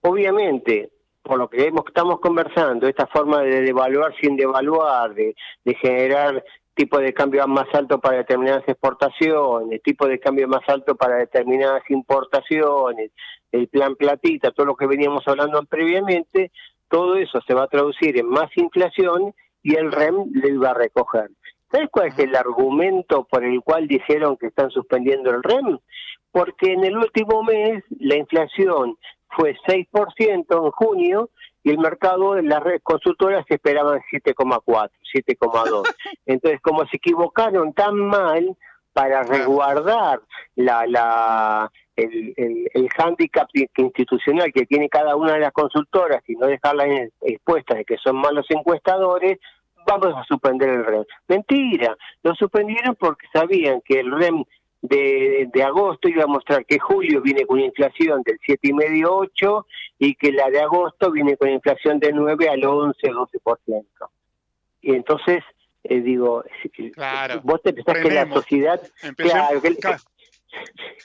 [0.00, 0.90] Obviamente,
[1.22, 5.34] por lo que estamos conversando, esta forma de devaluar sin devaluar, de,
[5.80, 6.42] generar
[6.74, 11.82] tipo de cambio más alto para determinadas exportaciones, tipo de cambio más alto para determinadas
[11.90, 13.10] importaciones,
[13.50, 16.52] el plan platita, todo lo que veníamos hablando previamente,
[16.88, 20.74] todo eso se va a traducir en más inflación y el REM lo iba a
[20.74, 21.30] recoger.
[21.70, 25.78] ¿Sabes cuál es el argumento por el cual dijeron que están suspendiendo el REM?
[26.30, 28.96] Porque en el último mes la inflación
[29.30, 31.30] fue 6% en junio
[31.62, 35.82] y el mercado, las redes consultoras esperaban 7,4, 7,2.
[36.26, 38.56] Entonces, como se equivocaron tan mal
[38.92, 40.20] para resguardar
[40.54, 46.34] la, la, el, el, el hándicap institucional que tiene cada una de las consultoras y
[46.36, 49.38] no dejarlas expuestas de que son malos encuestadores,
[49.86, 51.04] vamos a suspender el REM.
[51.28, 54.44] Mentira, lo suspendieron porque sabían que el REM
[54.82, 59.64] de, de agosto iba a mostrar que julio viene con inflación del 7,5-8
[59.98, 63.84] y que la de agosto viene con inflación de 9 al 11-12%.
[64.82, 65.42] Y entonces,
[65.84, 66.92] eh, digo, si-
[67.42, 69.68] vos te pensás que la sociedad, Empecemos- claro, que,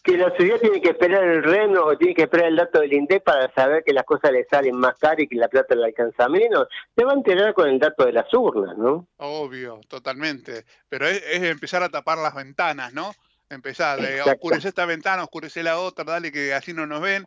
[0.03, 2.93] que la sociedad tiene que esperar el REN o tiene que esperar el dato del
[2.93, 5.85] INDEC para saber que las cosas le salen más caras y que la plata le
[5.85, 9.07] alcanza menos, se va a enterar con el dato de las urnas, ¿no?
[9.17, 10.65] Obvio, totalmente.
[10.89, 13.13] Pero es, es empezar a tapar las ventanas, ¿no?
[13.49, 17.25] Empezar, de oscurece esta ventana, oscurece la otra, dale que así no nos ven.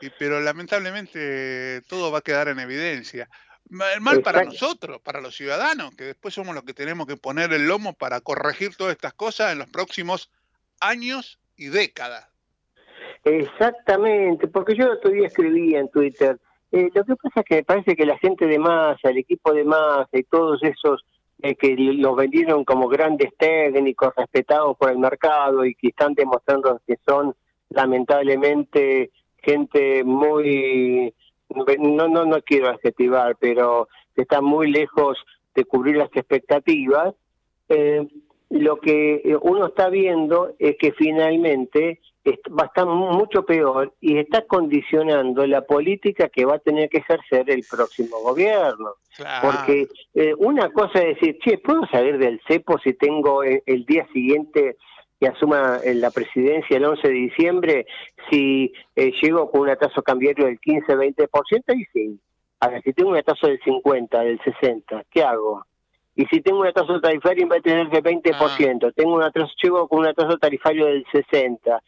[0.00, 3.28] Y, pero lamentablemente todo va a quedar en evidencia.
[3.70, 7.52] Ma- Mal para nosotros, para los ciudadanos, que después somos los que tenemos que poner
[7.52, 10.30] el lomo para corregir todas estas cosas en los próximos
[10.80, 12.28] años y décadas.
[13.24, 16.38] Exactamente, porque yo el otro día escribí en Twitter,
[16.72, 19.52] eh, lo que pasa es que me parece que la gente de Massa, el equipo
[19.52, 21.04] de Massa y todos esos
[21.40, 26.80] eh, que los vendieron como grandes técnicos respetados por el mercado y que están demostrando
[26.86, 27.34] que son
[27.70, 29.10] lamentablemente
[29.42, 31.14] gente muy,
[31.78, 35.18] no, no, no quiero adjetivar, pero que están muy lejos
[35.54, 37.14] de cubrir las expectativas,
[37.68, 38.06] eh,
[38.54, 43.92] lo que eh, uno está viendo es que finalmente va a estar mu- mucho peor
[44.00, 48.94] y está condicionando la política que va a tener que ejercer el próximo gobierno.
[49.42, 53.84] Porque eh, una cosa es decir, che, ¿puedo salir del cepo si tengo eh, el
[53.84, 54.76] día siguiente
[55.20, 57.86] que asuma la presidencia el 11 de diciembre,
[58.30, 61.28] si eh, llego con una tasa cambiario del 15-20%?
[61.76, 62.20] Y sí.
[62.60, 65.64] Ahora, si tengo una tasa del 50, del 60, ¿qué hago?
[66.16, 69.52] Y si tengo una tasa tarifaria en vez de tener de 20%, tengo una tasa,
[69.62, 71.80] llego con una tasa tarifaria del 60%.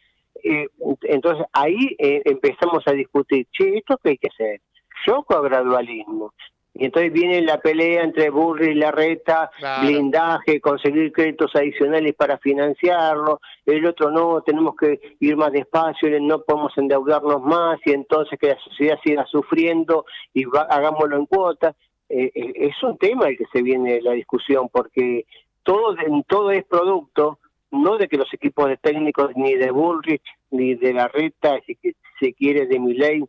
[0.43, 0.67] Eh,
[1.03, 4.61] entonces ahí eh, empezamos a discutir, che, ¿esto qué hay que hacer?
[5.05, 6.33] ¿Shock o gradualismo?
[6.79, 9.87] Y entonces viene la pelea entre Burri y Larreta, Claro.
[9.87, 16.43] blindaje, conseguir créditos adicionales para financiarlo, el otro no, tenemos que ir más despacio, no
[16.43, 20.05] podemos endeudarnos más y entonces que la sociedad siga sufriendo
[20.35, 21.75] y va- hagámoslo en cuotas.
[22.09, 25.25] Eh, eh, es un tema el que se viene la discusión porque
[25.63, 25.95] todo,
[26.27, 27.39] todo es producto
[27.71, 31.95] no de que los equipos de técnicos ni de Bullrich ni de Larreta, si que
[32.19, 33.25] se quiere de Miley,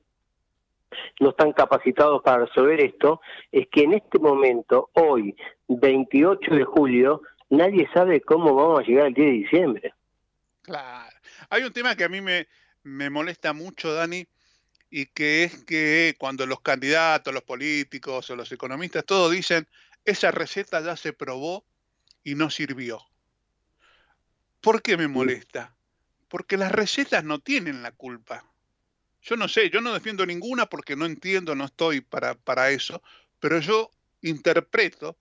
[1.21, 3.21] no están capacitados para resolver esto,
[3.53, 5.37] es que en este momento, hoy,
[5.69, 9.95] 28 de julio, nadie sabe cómo vamos a llegar al 10 de diciembre.
[10.63, 11.15] Claro.
[11.51, 12.47] Hay un tema que a mí me,
[12.85, 14.27] me molesta mucho, Dani,
[14.91, 19.69] y que es que cuando los candidatos, los políticos o los economistas, todos dicen,
[20.05, 21.65] esa receta ya se probó
[22.25, 23.03] y no sirvió.
[24.61, 25.77] ¿Por qué me molesta?
[26.29, 28.45] Porque las recetas no tienen la culpa.
[29.23, 33.03] yo no sé, yo no defiendo ninguna porque no entiendo, no estoy para, para eso,
[33.41, 33.91] pero yo
[34.23, 35.19] interpreto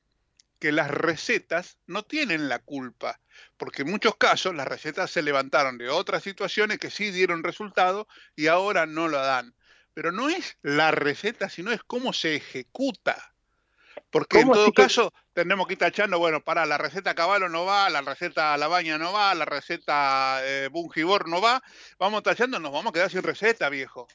[0.60, 3.20] que las recetas no tienen la culpa,
[3.58, 8.08] porque en muchos casos las recetas se levantaron de otras situaciones que sí dieron resultado
[8.36, 9.54] y ahora no lo dan.
[9.98, 13.16] Pero no es la receta, sino es cómo se ejecuta.
[14.12, 17.90] Porque en todo caso tenemos que ir tachando, bueno, para la receta caballo no va,
[17.90, 21.64] la receta Labaña no va, la receta eh, Bungibor no va,
[21.98, 24.08] vamos tachando, nos vamos a quedar sin receta, viejo.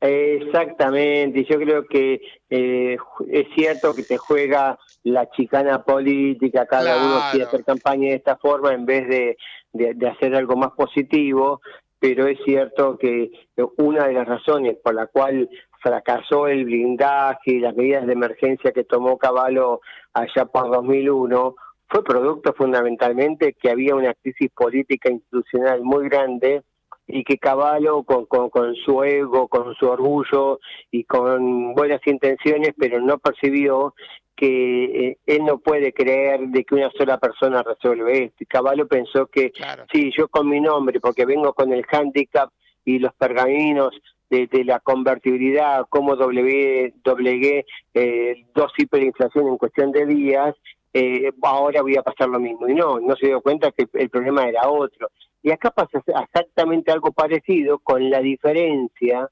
[0.00, 2.96] Exactamente, yo creo que eh,
[3.30, 8.36] es cierto que te juega la chicana política, cada uno quiere hacer campaña de esta
[8.36, 9.36] forma en vez de,
[9.72, 11.60] de, hacer algo más positivo,
[12.00, 13.30] pero es cierto que
[13.76, 15.48] una de las razones por la cual
[15.80, 19.80] fracasó el blindaje y las medidas de emergencia que tomó Caballo
[20.14, 21.54] allá por 2001
[21.88, 26.62] fue producto fundamentalmente que había una crisis política institucional muy grande
[27.06, 33.00] y que Caballo con, con, su ego, con su orgullo y con buenas intenciones, pero
[33.00, 33.94] no percibió
[34.40, 38.36] que eh, él no puede creer de que una sola persona resuelve esto.
[38.40, 39.52] Y Caballo pensó que
[39.92, 42.48] sí, yo con mi nombre, porque vengo con el handicap
[42.82, 43.90] y los pergaminos
[44.30, 50.54] de, la convertibilidad, cómo doblegué, doblegué eh, dos hiperinflación en cuestión de días,
[50.94, 52.66] eh, ahora voy a pasar lo mismo.
[52.66, 55.10] Y no, no se dio cuenta que el problema era otro.
[55.42, 59.28] Y acá pasa exactamente algo parecido con la diferencia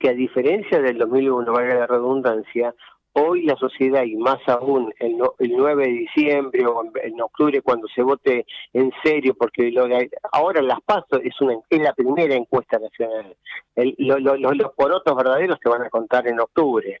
[0.00, 2.74] que a diferencia del 2001, valga la redundancia,
[3.12, 8.02] hoy la sociedad y más aún el, 9 de diciembre o en octubre cuando se
[8.02, 9.86] vote en serio, porque lo
[10.32, 13.36] ahora las pasos es, una, es la primera encuesta nacional.
[13.76, 17.00] los porotos verdaderos se van a contar en octubre.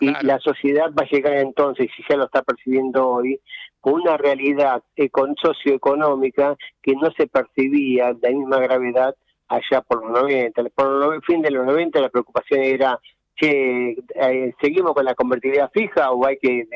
[0.00, 3.40] Y la sociedad va a llegar entonces, si ya lo está percibiendo hoy,
[3.80, 4.82] con una realidad
[5.42, 9.16] socioeconómica que no se percibía de la misma gravedad
[9.48, 10.62] allá por los 90.
[10.74, 13.00] Por el fin de los 90 la preocupación era
[13.38, 16.66] que eh, seguimos con la convertibilidad fija o hay que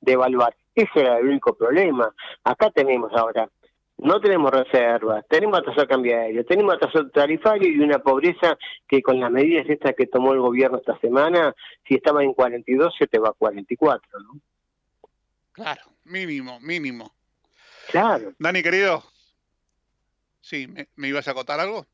[0.00, 0.54] devaluar.
[0.74, 2.14] Ese era el único problema.
[2.44, 3.48] Acá tenemos ahora,
[3.96, 8.56] no tenemos reservas, tenemos atraso cambiario, tenemos atraso tarifario y una pobreza
[8.86, 11.54] que con las medidas estas que tomó el gobierno esta semana,
[11.88, 14.40] si estaba en 42 se te va a 44, ¿no?
[15.52, 17.12] Claro, mínimo, mínimo.
[17.90, 18.32] Claro.
[18.38, 19.02] Dani, querido,
[20.40, 21.86] sí, ¿me, ibas a acotar algo?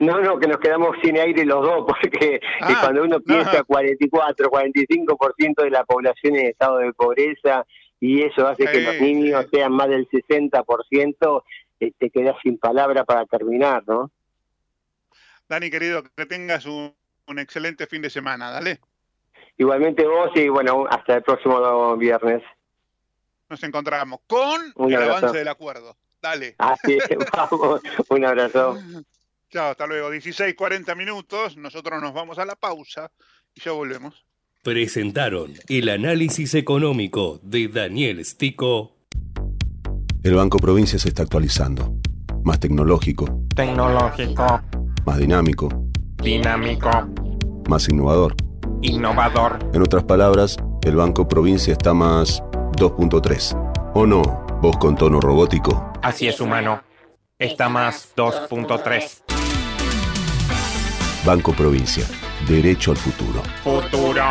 [0.00, 4.50] No, no, que nos quedamos sin aire los dos, porque ah, cuando uno piensa 44,
[4.50, 7.66] 45% de la población en estado de pobreza
[8.00, 11.42] y eso hace que los niños sean más del 60%,
[11.80, 14.10] eh, te quedas sin palabra para terminar, ¿no?
[15.46, 16.94] Dani, querido, que tengas un,
[17.36, 18.80] excelente fin de semana, dale.
[19.58, 22.42] Igualmente vos y bueno, hasta el próximo viernes.
[23.50, 25.94] Nos encontramos con el avance del acuerdo.
[26.22, 26.54] Dale.
[26.56, 26.98] Así
[27.36, 28.78] vamos, un abrazo.
[29.50, 30.10] Chao, hasta luego.
[30.10, 31.56] 16, 40 minutos.
[31.56, 33.10] Nosotros nos vamos a la pausa
[33.52, 34.24] y ya volvemos.
[34.62, 38.96] Presentaron el análisis económico de Daniel Stico.
[40.22, 41.94] El Banco Provincia se está actualizando.
[42.44, 43.46] Más tecnológico.
[43.56, 44.62] Tecnológico.
[45.04, 45.68] Más dinámico.
[46.22, 46.90] Dinámico.
[47.68, 48.36] Más innovador.
[48.82, 49.58] Innovador.
[49.72, 52.40] En otras palabras, el Banco Provincia está más
[52.76, 53.92] 2.3.
[53.94, 54.22] ¿O no?
[54.62, 55.92] Vos con tono robótico.
[56.02, 56.82] Así es, humano.
[57.38, 59.29] Está más 2.3.
[61.24, 62.06] Banco Provincia.
[62.48, 63.42] Derecho al futuro.
[63.62, 64.22] Futuro.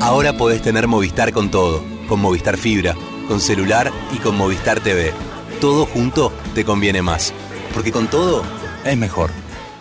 [0.00, 1.82] Ahora podés tener Movistar con todo.
[2.08, 2.94] Con Movistar Fibra,
[3.26, 5.12] con celular y con Movistar TV.
[5.60, 7.32] Todo junto te conviene más.
[7.74, 8.44] Porque con todo
[8.84, 9.30] es mejor.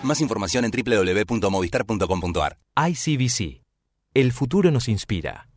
[0.03, 2.57] Más información en www.movistar.com.ar.
[2.75, 3.61] ICBC.
[4.13, 5.47] El futuro nos inspira.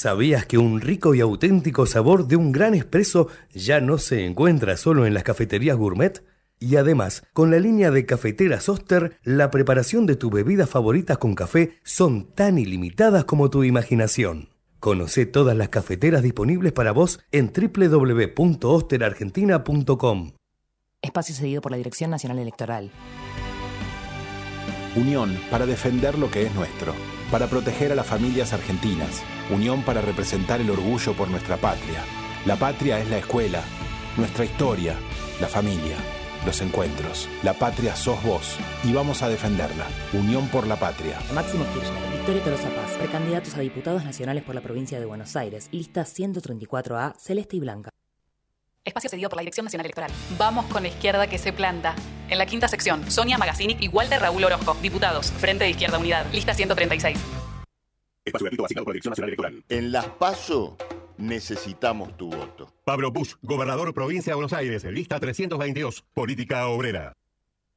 [0.00, 4.76] ¿Sabías que un rico y auténtico sabor de un gran espresso ya no se encuentra
[4.76, 6.22] solo en las cafeterías gourmet?
[6.60, 11.34] Y además, con la línea de cafeteras Oster, la preparación de tus bebidas favoritas con
[11.34, 14.50] café son tan ilimitadas como tu imaginación.
[14.78, 20.30] Conoce todas las cafeteras disponibles para vos en www.osterargentina.com.
[21.02, 22.92] Espacio cedido por la Dirección Nacional Electoral.
[24.94, 26.94] Unión para defender lo que es nuestro,
[27.30, 32.02] para proteger a las familias argentinas, unión para representar el orgullo por nuestra patria.
[32.46, 33.62] La patria es la escuela,
[34.16, 34.96] nuestra historia,
[35.40, 35.96] la familia,
[36.46, 37.28] los encuentros.
[37.42, 39.86] La patria sos vos y vamos a defenderla.
[40.12, 41.18] Unión por la patria.
[41.34, 45.68] Máximo Kirchner, Victoria Tolosa Paz, precandidatos a diputados nacionales por la provincia de Buenos Aires,
[45.72, 47.90] lista 134A, celeste y blanca.
[48.84, 50.10] Espacio cedido por la Dirección Nacional Electoral.
[50.38, 51.94] Vamos con la izquierda que se planta.
[52.28, 56.26] En la quinta sección, Sonia Magazzini y Walter Raúl Orozco, diputados, Frente de Izquierda Unidad,
[56.32, 57.18] lista 136.
[58.24, 59.64] Espacio gratuito asignado por la Dirección Nacional Electoral.
[59.68, 60.76] En las PASO
[61.18, 62.72] necesitamos tu voto.
[62.84, 67.12] Pablo Bush, gobernador provincia de Buenos Aires, lista 322, política obrera.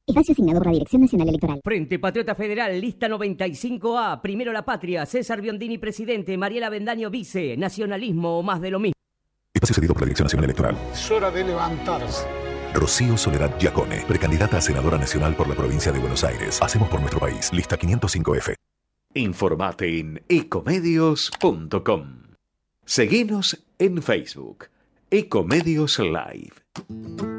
[0.06, 1.60] Espacio asignado por la Dirección Nacional Electoral.
[1.62, 8.38] Frente Patriota Federal, lista 95A, Primero la Patria, César Biondini presidente, Mariela Bendaño vice, nacionalismo
[8.38, 8.91] o más de lo mismo.
[9.54, 10.76] Espacio cedido por la Dirección Nacional Electoral.
[10.92, 12.26] Es hora de levantarse.
[12.74, 16.60] Rocío Soledad Giacone, precandidata a senadora nacional por la provincia de Buenos Aires.
[16.62, 17.52] Hacemos por nuestro país.
[17.52, 18.54] Lista 505F.
[19.14, 22.22] Informate en ecomedios.com.
[22.84, 24.68] Seguinos en Facebook.
[25.10, 27.31] Ecomedios Live.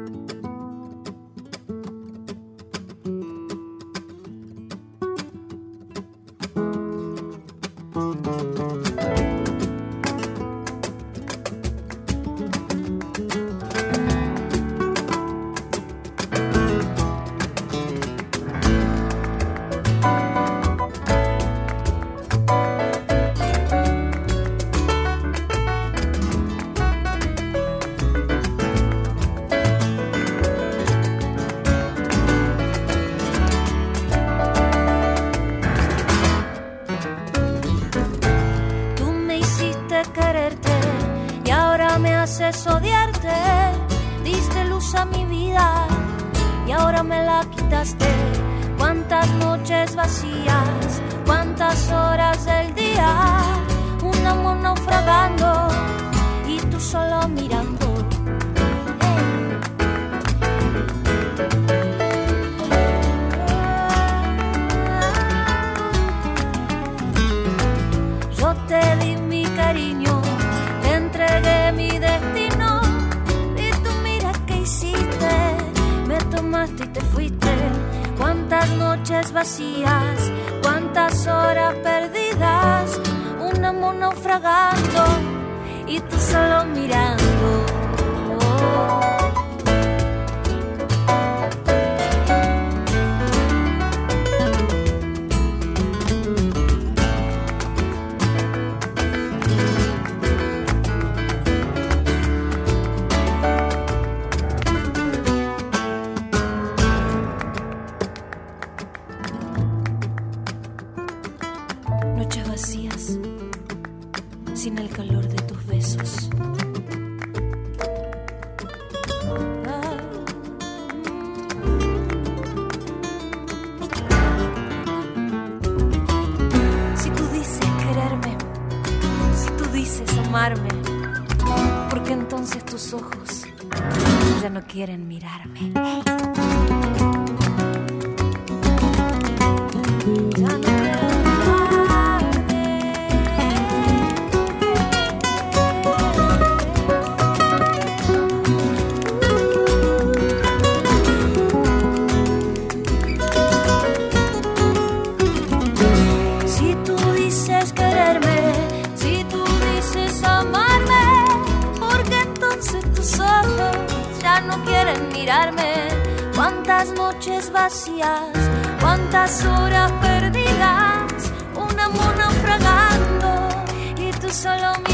[171.94, 173.64] Amor naufragando
[173.96, 174.93] y tú solo.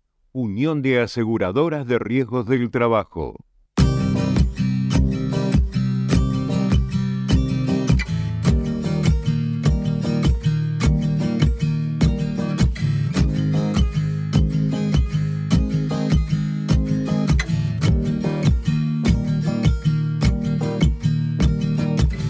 [0.33, 3.35] Unión de Aseguradoras de Riesgos del Trabajo.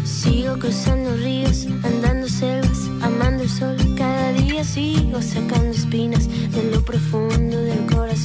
[0.03, 3.77] Sigo cruzando ríos, andando selvas, amando el sol.
[3.95, 7.50] Cada día sigo sacando espinas de lo profundo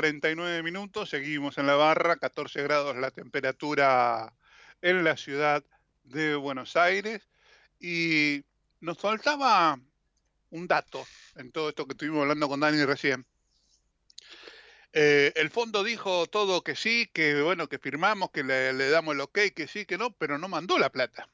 [0.00, 4.32] 49 minutos, seguimos en la barra, 14 grados la temperatura
[4.80, 5.62] en la ciudad
[6.04, 7.28] de Buenos Aires
[7.78, 8.42] y
[8.80, 9.78] nos faltaba
[10.48, 13.26] un dato en todo esto que estuvimos hablando con Dani recién.
[14.94, 19.14] Eh, el fondo dijo todo que sí, que bueno, que firmamos, que le, le damos
[19.14, 21.28] el ok, que sí, que no, pero no mandó la plata.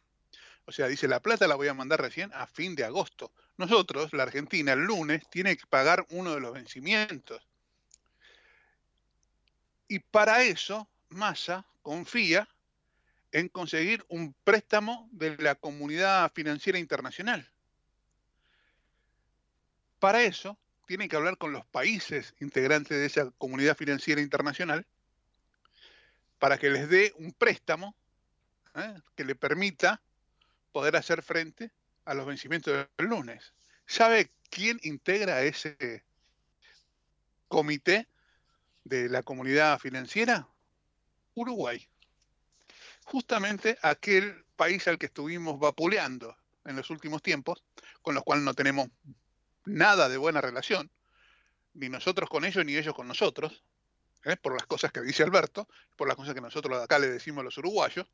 [0.65, 3.31] O sea, dice, la plata la voy a mandar recién a fin de agosto.
[3.59, 7.47] Nosotros, la Argentina, el lunes, tiene que pagar uno de los vencimientos.
[9.89, 12.49] Y para eso, Massa confía
[13.33, 17.49] en conseguir un préstamo de la comunidad financiera internacional.
[19.99, 24.87] Para eso, tienen que hablar con los países integrantes de esa comunidad financiera internacional
[26.39, 27.95] para que les dé un préstamo
[28.75, 28.95] ¿eh?
[29.15, 30.01] que le permita
[30.73, 31.71] poder hacer frente
[32.05, 33.53] a los vencimientos del lunes.
[33.87, 36.05] ¿Sabe quién integra ese
[37.49, 38.07] comité
[38.87, 40.49] de la comunidad financiera?
[41.35, 41.89] Uruguay.
[43.05, 47.65] Justamente aquel país al que estuvimos vapuleando en los últimos tiempos,
[48.01, 48.89] con los cuales no tenemos
[49.65, 50.91] nada de buena relación,
[51.75, 53.65] ni nosotros con ellos, ni ellos con nosotros,
[54.25, 54.37] ¿eh?
[54.37, 57.45] por las cosas que dice Alberto, por las cosas que nosotros acá le decimos a
[57.45, 58.07] los uruguayos,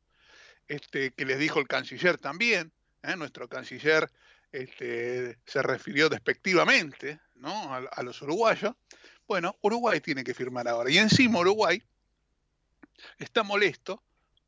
[0.67, 3.15] este, que les dijo el canciller también, ¿eh?
[3.15, 4.11] nuestro canciller
[4.51, 7.73] este, se refirió despectivamente ¿no?
[7.73, 8.75] a los uruguayos.
[9.27, 10.89] Bueno, Uruguay tiene que firmar ahora.
[10.89, 11.81] Y encima Uruguay
[13.17, 14.03] está molesto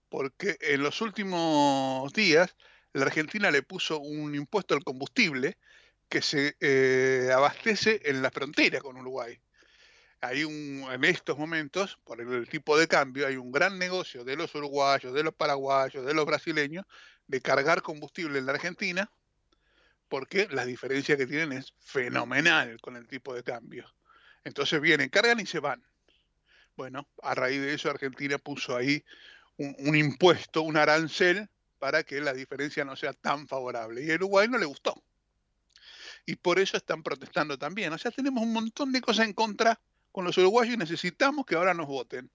[0.09, 2.55] porque en los últimos días
[2.93, 5.57] la Argentina le puso un impuesto al combustible
[6.07, 9.39] que se eh, abastece en la frontera con Uruguay.
[10.21, 14.35] Hay un, en estos momentos, por el tipo de cambio, hay un gran negocio de
[14.35, 16.85] los uruguayos, de los paraguayos, de los brasileños,
[17.27, 19.11] de cargar combustible en la Argentina,
[20.07, 23.85] porque la diferencia que tienen es fenomenal con el tipo de cambio.
[24.45, 25.83] Entonces vienen, cargan y se van.
[26.77, 29.03] Bueno, a raíz de eso Argentina puso ahí
[29.57, 34.03] un, impuesto, un arancel, para que la diferencia no sea tan favorable.
[34.03, 35.03] Y a Uruguay no le gustó
[36.25, 37.93] y por eso están protestando también.
[37.93, 39.79] O sea, tenemos un montón de cosas en contra
[40.11, 42.31] con los uruguayos y necesitamos que ahora nos voten.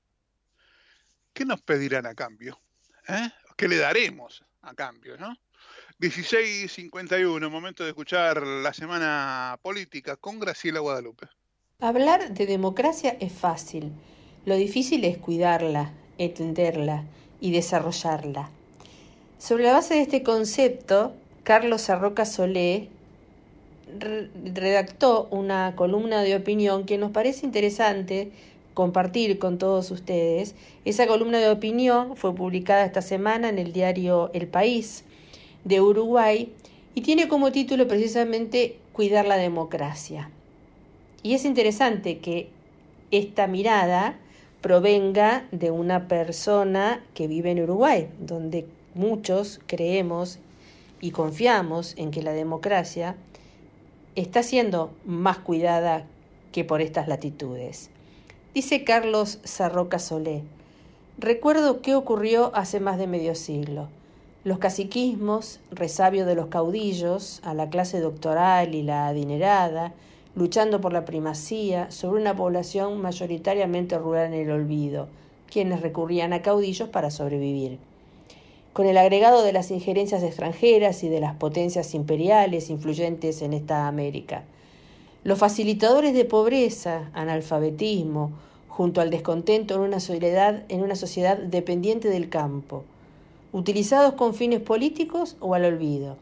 [1.33, 2.61] ¿Qué nos pedirán a cambio?
[3.09, 3.31] ¿Eh?
[3.57, 5.17] ¿Qué le daremos a cambio?
[5.17, 5.37] ¿no?
[5.99, 11.29] 16.51, momento de escuchar la semana política con Graciela Guadalupe.
[11.83, 13.91] Hablar de democracia es fácil.
[14.45, 17.05] Lo difícil es cuidarla, entenderla
[17.41, 18.51] y desarrollarla.
[19.39, 22.89] Sobre la base de este concepto, Carlos Sarroca Solé
[24.45, 28.31] redactó una columna de opinión que nos parece interesante
[28.75, 30.55] compartir con todos ustedes.
[30.85, 35.05] Esa columna de opinión fue publicada esta semana en el diario El País
[35.65, 36.53] de Uruguay
[36.95, 40.29] y tiene como título precisamente Cuidar la democracia.
[41.23, 42.49] Y es interesante que
[43.11, 44.17] esta mirada
[44.61, 50.39] provenga de una persona que vive en Uruguay, donde muchos creemos
[51.01, 53.17] y confiamos en que la democracia
[54.17, 56.05] está siendo más cuidada
[56.53, 57.91] que por estas latitudes.
[58.55, 60.43] Dice Carlos Sarroca Solé,
[61.19, 63.89] recuerdo qué ocurrió hace más de medio siglo.
[64.43, 69.93] Los caciquismos, resabio de los caudillos, a la clase doctoral y la adinerada,
[70.35, 75.09] luchando por la primacía sobre una población mayoritariamente rural en el olvido,
[75.51, 77.79] quienes recurrían a caudillos para sobrevivir.
[78.73, 83.89] Con el agregado de las injerencias extranjeras y de las potencias imperiales influyentes en esta
[83.89, 84.45] América,
[85.25, 88.31] los facilitadores de pobreza, analfabetismo,
[88.69, 92.85] junto al descontento en una sociedad, en una sociedad dependiente del campo,
[93.53, 96.17] utilizados con fines políticos o al olvido,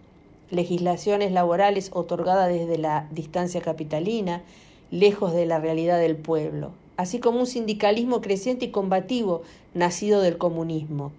[0.51, 4.43] legislaciones laborales otorgadas desde la distancia capitalina,
[4.91, 9.43] lejos de la realidad del pueblo, así como un sindicalismo creciente y combativo
[9.75, 11.13] nacido del comunismo,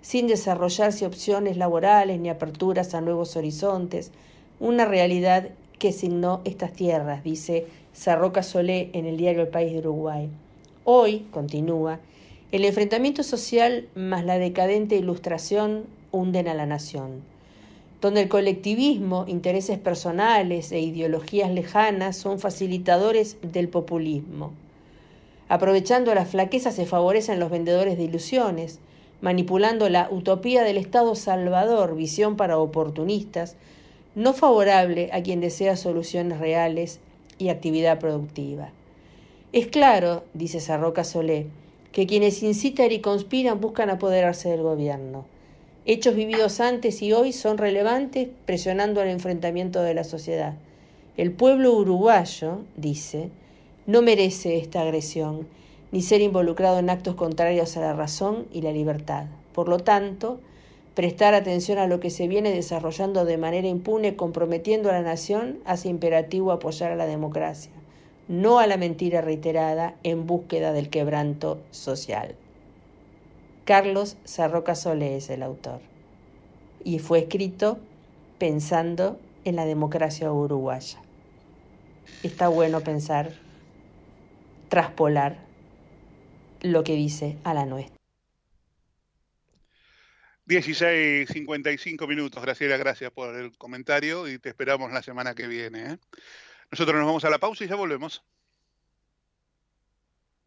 [0.00, 4.12] sin desarrollarse opciones laborales ni aperturas a nuevos horizontes,
[4.60, 9.78] una realidad que signó estas tierras, dice Sarroca Solé en el diario El País de
[9.78, 10.28] Uruguay.
[10.84, 12.00] Hoy, continúa,
[12.50, 17.22] el enfrentamiento social más la decadente ilustración hunden a la nación,
[18.00, 24.52] donde el colectivismo, intereses personales e ideologías lejanas son facilitadores del populismo.
[25.48, 28.78] Aprovechando la flaqueza se favorecen los vendedores de ilusiones,
[29.20, 33.56] manipulando la utopía del Estado salvador, visión para oportunistas,
[34.14, 37.00] no favorable a quien desea soluciones reales
[37.38, 38.70] y actividad productiva.
[39.52, 41.46] Es claro, dice Sarroca Solé,
[41.92, 45.24] que quienes incitan y conspiran buscan apoderarse del gobierno.
[45.90, 50.52] Hechos vividos antes y hoy son relevantes presionando al enfrentamiento de la sociedad.
[51.16, 53.30] El pueblo uruguayo, dice,
[53.86, 55.48] no merece esta agresión,
[55.90, 59.28] ni ser involucrado en actos contrarios a la razón y la libertad.
[59.54, 60.40] Por lo tanto,
[60.92, 65.58] prestar atención a lo que se viene desarrollando de manera impune comprometiendo a la nación
[65.64, 67.72] hace imperativo apoyar a la democracia
[68.28, 72.34] no a la mentira reiterada en búsqueda del quebranto social.
[73.68, 75.82] Carlos Sarroca Sole es el autor
[76.84, 77.78] y fue escrito
[78.38, 81.02] pensando en la democracia uruguaya.
[82.22, 83.34] Está bueno pensar,
[84.70, 85.44] traspolar
[86.62, 87.94] lo que dice a la nuestra.
[90.46, 95.92] 16.55 minutos, Graciela, gracias por el comentario y te esperamos la semana que viene.
[95.92, 95.98] ¿eh?
[96.70, 98.24] Nosotros nos vamos a la pausa y ya volvemos.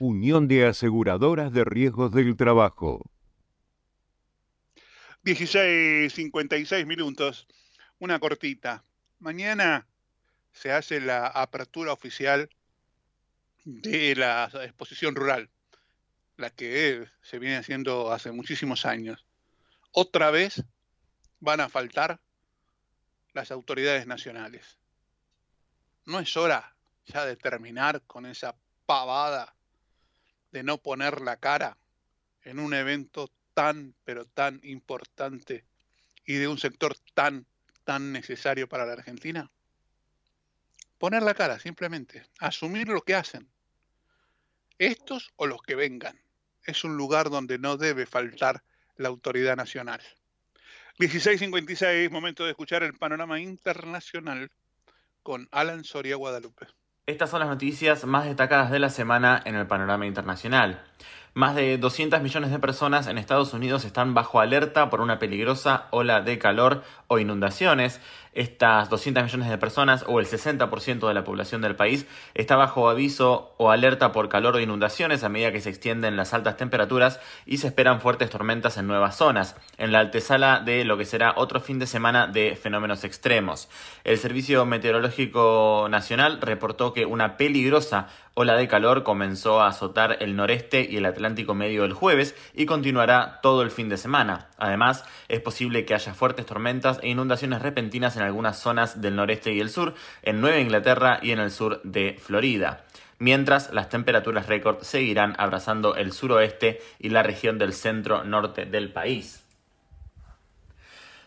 [0.00, 3.02] Unión de Aseguradoras de Riesgos del Trabajo.
[5.24, 7.46] 16.56 minutos,
[7.98, 8.82] una cortita.
[9.18, 9.86] Mañana
[10.52, 12.48] se hace la apertura oficial
[13.66, 15.50] de la exposición rural,
[16.38, 19.26] la que se viene haciendo hace muchísimos años.
[19.92, 20.64] Otra vez
[21.40, 22.22] van a faltar
[23.34, 24.78] las autoridades nacionales.
[26.06, 26.74] ¿No es hora
[27.04, 29.54] ya de terminar con esa pavada
[30.52, 31.78] de no poner la cara
[32.42, 35.64] en un evento tan, pero tan importante
[36.24, 37.46] y de un sector tan,
[37.84, 39.50] tan necesario para la Argentina?
[40.98, 42.24] Poner la cara, simplemente.
[42.38, 43.50] Asumir lo que hacen.
[44.78, 46.20] Estos o los que vengan.
[46.64, 48.62] Es un lugar donde no debe faltar
[48.96, 50.00] la autoridad nacional.
[50.98, 54.50] 16.56, momento de escuchar el panorama internacional
[55.22, 56.66] con Alan Soria Guadalupe.
[57.06, 60.84] Estas son las noticias más destacadas de la semana en el panorama internacional.
[61.32, 65.86] Más de 200 millones de personas en Estados Unidos están bajo alerta por una peligrosa
[65.92, 68.00] ola de calor o inundaciones.
[68.32, 72.88] Estas 200 millones de personas, o el 60% de la población del país, está bajo
[72.88, 77.20] aviso o alerta por calor o inundaciones a medida que se extienden las altas temperaturas
[77.46, 81.34] y se esperan fuertes tormentas en nuevas zonas, en la antesala de lo que será
[81.36, 83.68] otro fin de semana de fenómenos extremos.
[84.02, 90.36] El Servicio Meteorológico Nacional reportó que una peligrosa ola de calor comenzó a azotar el
[90.36, 94.48] noreste y el Atlántico medio el jueves y continuará todo el fin de semana.
[94.58, 99.52] Además, es posible que haya fuertes tormentas e inundaciones repentinas en algunas zonas del noreste
[99.52, 102.84] y el sur, en Nueva Inglaterra y en el sur de Florida.
[103.18, 108.92] Mientras las temperaturas récord seguirán abrazando el suroeste y la región del centro norte del
[108.92, 109.44] país.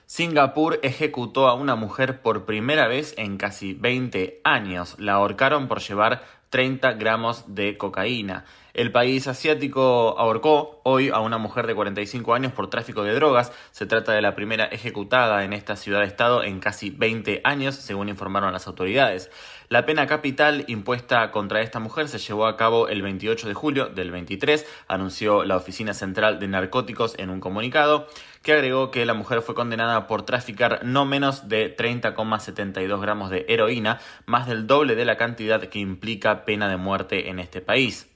[0.07, 4.95] Singapur ejecutó a una mujer por primera vez en casi 20 años.
[4.99, 6.23] La ahorcaron por llevar
[6.53, 8.45] 30 gramos de cocaína.
[8.75, 13.51] El país asiático ahorcó hoy a una mujer de 45 años por tráfico de drogas.
[13.71, 18.53] Se trata de la primera ejecutada en esta ciudad-estado en casi 20 años, según informaron
[18.53, 19.31] las autoridades.
[19.69, 23.87] La pena capital impuesta contra esta mujer se llevó a cabo el 28 de julio
[23.87, 28.07] del 23, anunció la Oficina Central de Narcóticos en un comunicado,
[28.43, 33.45] que agregó que la mujer fue condenada por traficar no menos de 30,72 gramos de
[33.47, 38.09] heroína, más del doble de la cantidad que implica pena de muerte en este país.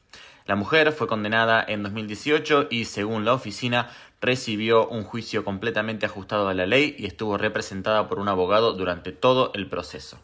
[0.46, 6.50] La mujer fue condenada en 2018 y, según la oficina, recibió un juicio completamente ajustado
[6.50, 10.20] a la ley y estuvo representada por un abogado durante todo el proceso.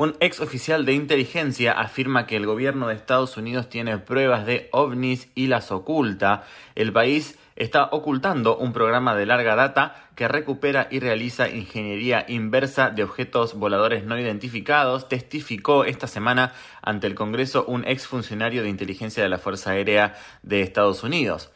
[0.00, 4.70] Un ex oficial de inteligencia afirma que el gobierno de Estados Unidos tiene pruebas de
[4.72, 6.44] ovnis y las oculta.
[6.74, 12.88] El país está ocultando un programa de larga data que recupera y realiza ingeniería inversa
[12.88, 19.22] de objetos voladores no identificados, testificó esta semana ante el Congreso un exfuncionario de inteligencia
[19.22, 21.50] de la Fuerza Aérea de Estados Unidos.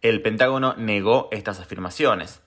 [0.00, 2.40] El Pentágono negó estas afirmaciones.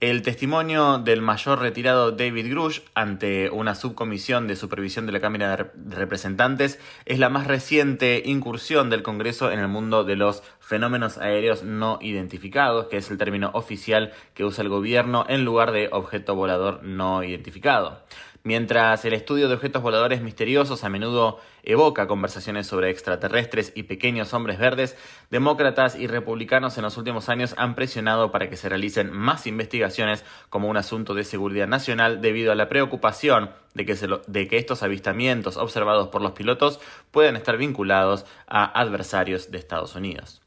[0.00, 5.72] El testimonio del mayor retirado David Grush ante una subcomisión de supervisión de la Cámara
[5.74, 11.18] de Representantes es la más reciente incursión del Congreso en el mundo de los fenómenos
[11.18, 15.88] aéreos no identificados, que es el término oficial que usa el gobierno en lugar de
[15.90, 18.04] objeto volador no identificado.
[18.48, 24.32] Mientras el estudio de objetos voladores misteriosos a menudo evoca conversaciones sobre extraterrestres y pequeños
[24.32, 24.96] hombres verdes,
[25.30, 30.24] demócratas y republicanos en los últimos años han presionado para que se realicen más investigaciones
[30.48, 33.94] como un asunto de seguridad nacional debido a la preocupación de que,
[34.26, 36.80] de que estos avistamientos observados por los pilotos
[37.10, 40.40] puedan estar vinculados a adversarios de Estados Unidos.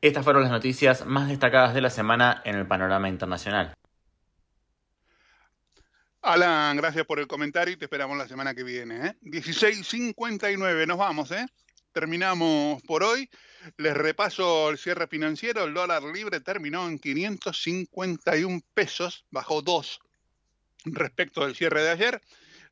[0.00, 3.72] Estas fueron las noticias más destacadas de la semana en el panorama internacional.
[6.24, 9.08] Alan, gracias por el comentario y te esperamos la semana que viene.
[9.08, 9.14] ¿eh?
[9.24, 11.44] 16.59, nos vamos, ¿eh?
[11.92, 13.28] Terminamos por hoy.
[13.76, 15.64] Les repaso el cierre financiero.
[15.64, 20.00] El dólar libre terminó en 551 pesos, bajó 2
[20.86, 22.22] respecto del cierre de ayer.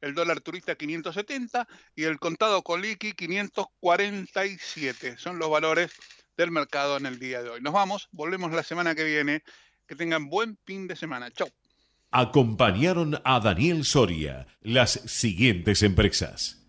[0.00, 5.18] El dólar turista 570 y el contado con liqui 547.
[5.18, 5.92] Son los valores
[6.38, 7.60] del mercado en el día de hoy.
[7.60, 9.42] Nos vamos, volvemos la semana que viene.
[9.86, 11.30] Que tengan buen fin de semana.
[11.30, 11.50] Chau.
[12.14, 16.68] Acompañaron a Daniel Soria las siguientes empresas.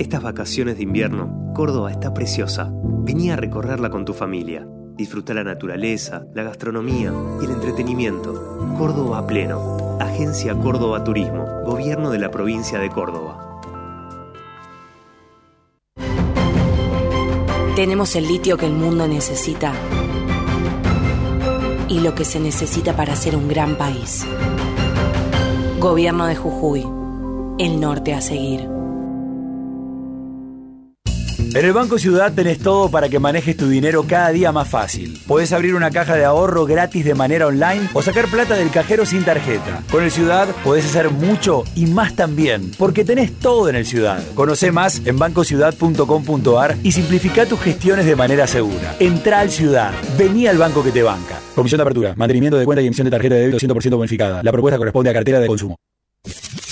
[0.00, 2.72] Estas vacaciones de invierno, Córdoba está preciosa.
[3.04, 4.66] Vení a recorrerla con tu familia.
[4.96, 8.74] Disfruta la naturaleza, la gastronomía y el entretenimiento.
[8.76, 9.96] Córdoba a pleno.
[10.00, 11.46] Agencia Córdoba Turismo.
[11.64, 13.60] Gobierno de la provincia de Córdoba.
[17.76, 19.72] Tenemos el litio que el mundo necesita
[21.92, 24.26] y lo que se necesita para ser un gran país.
[25.78, 26.86] Gobierno de Jujuy.
[27.58, 28.71] El norte a seguir.
[31.54, 35.20] En el Banco Ciudad tenés todo para que manejes tu dinero cada día más fácil.
[35.26, 39.04] Podés abrir una caja de ahorro gratis de manera online o sacar plata del cajero
[39.04, 39.82] sin tarjeta.
[39.90, 44.22] Con el Ciudad podés hacer mucho y más también, porque tenés todo en el Ciudad.
[44.34, 48.96] Conoce más en bancociudad.com.ar y simplifica tus gestiones de manera segura.
[48.98, 49.92] Entra al Ciudad.
[50.16, 51.38] Vení al banco que te banca.
[51.54, 54.42] Comisión de apertura, mantenimiento de cuenta y emisión de tarjeta de débito 100% bonificada.
[54.42, 55.76] La propuesta corresponde a cartera de consumo.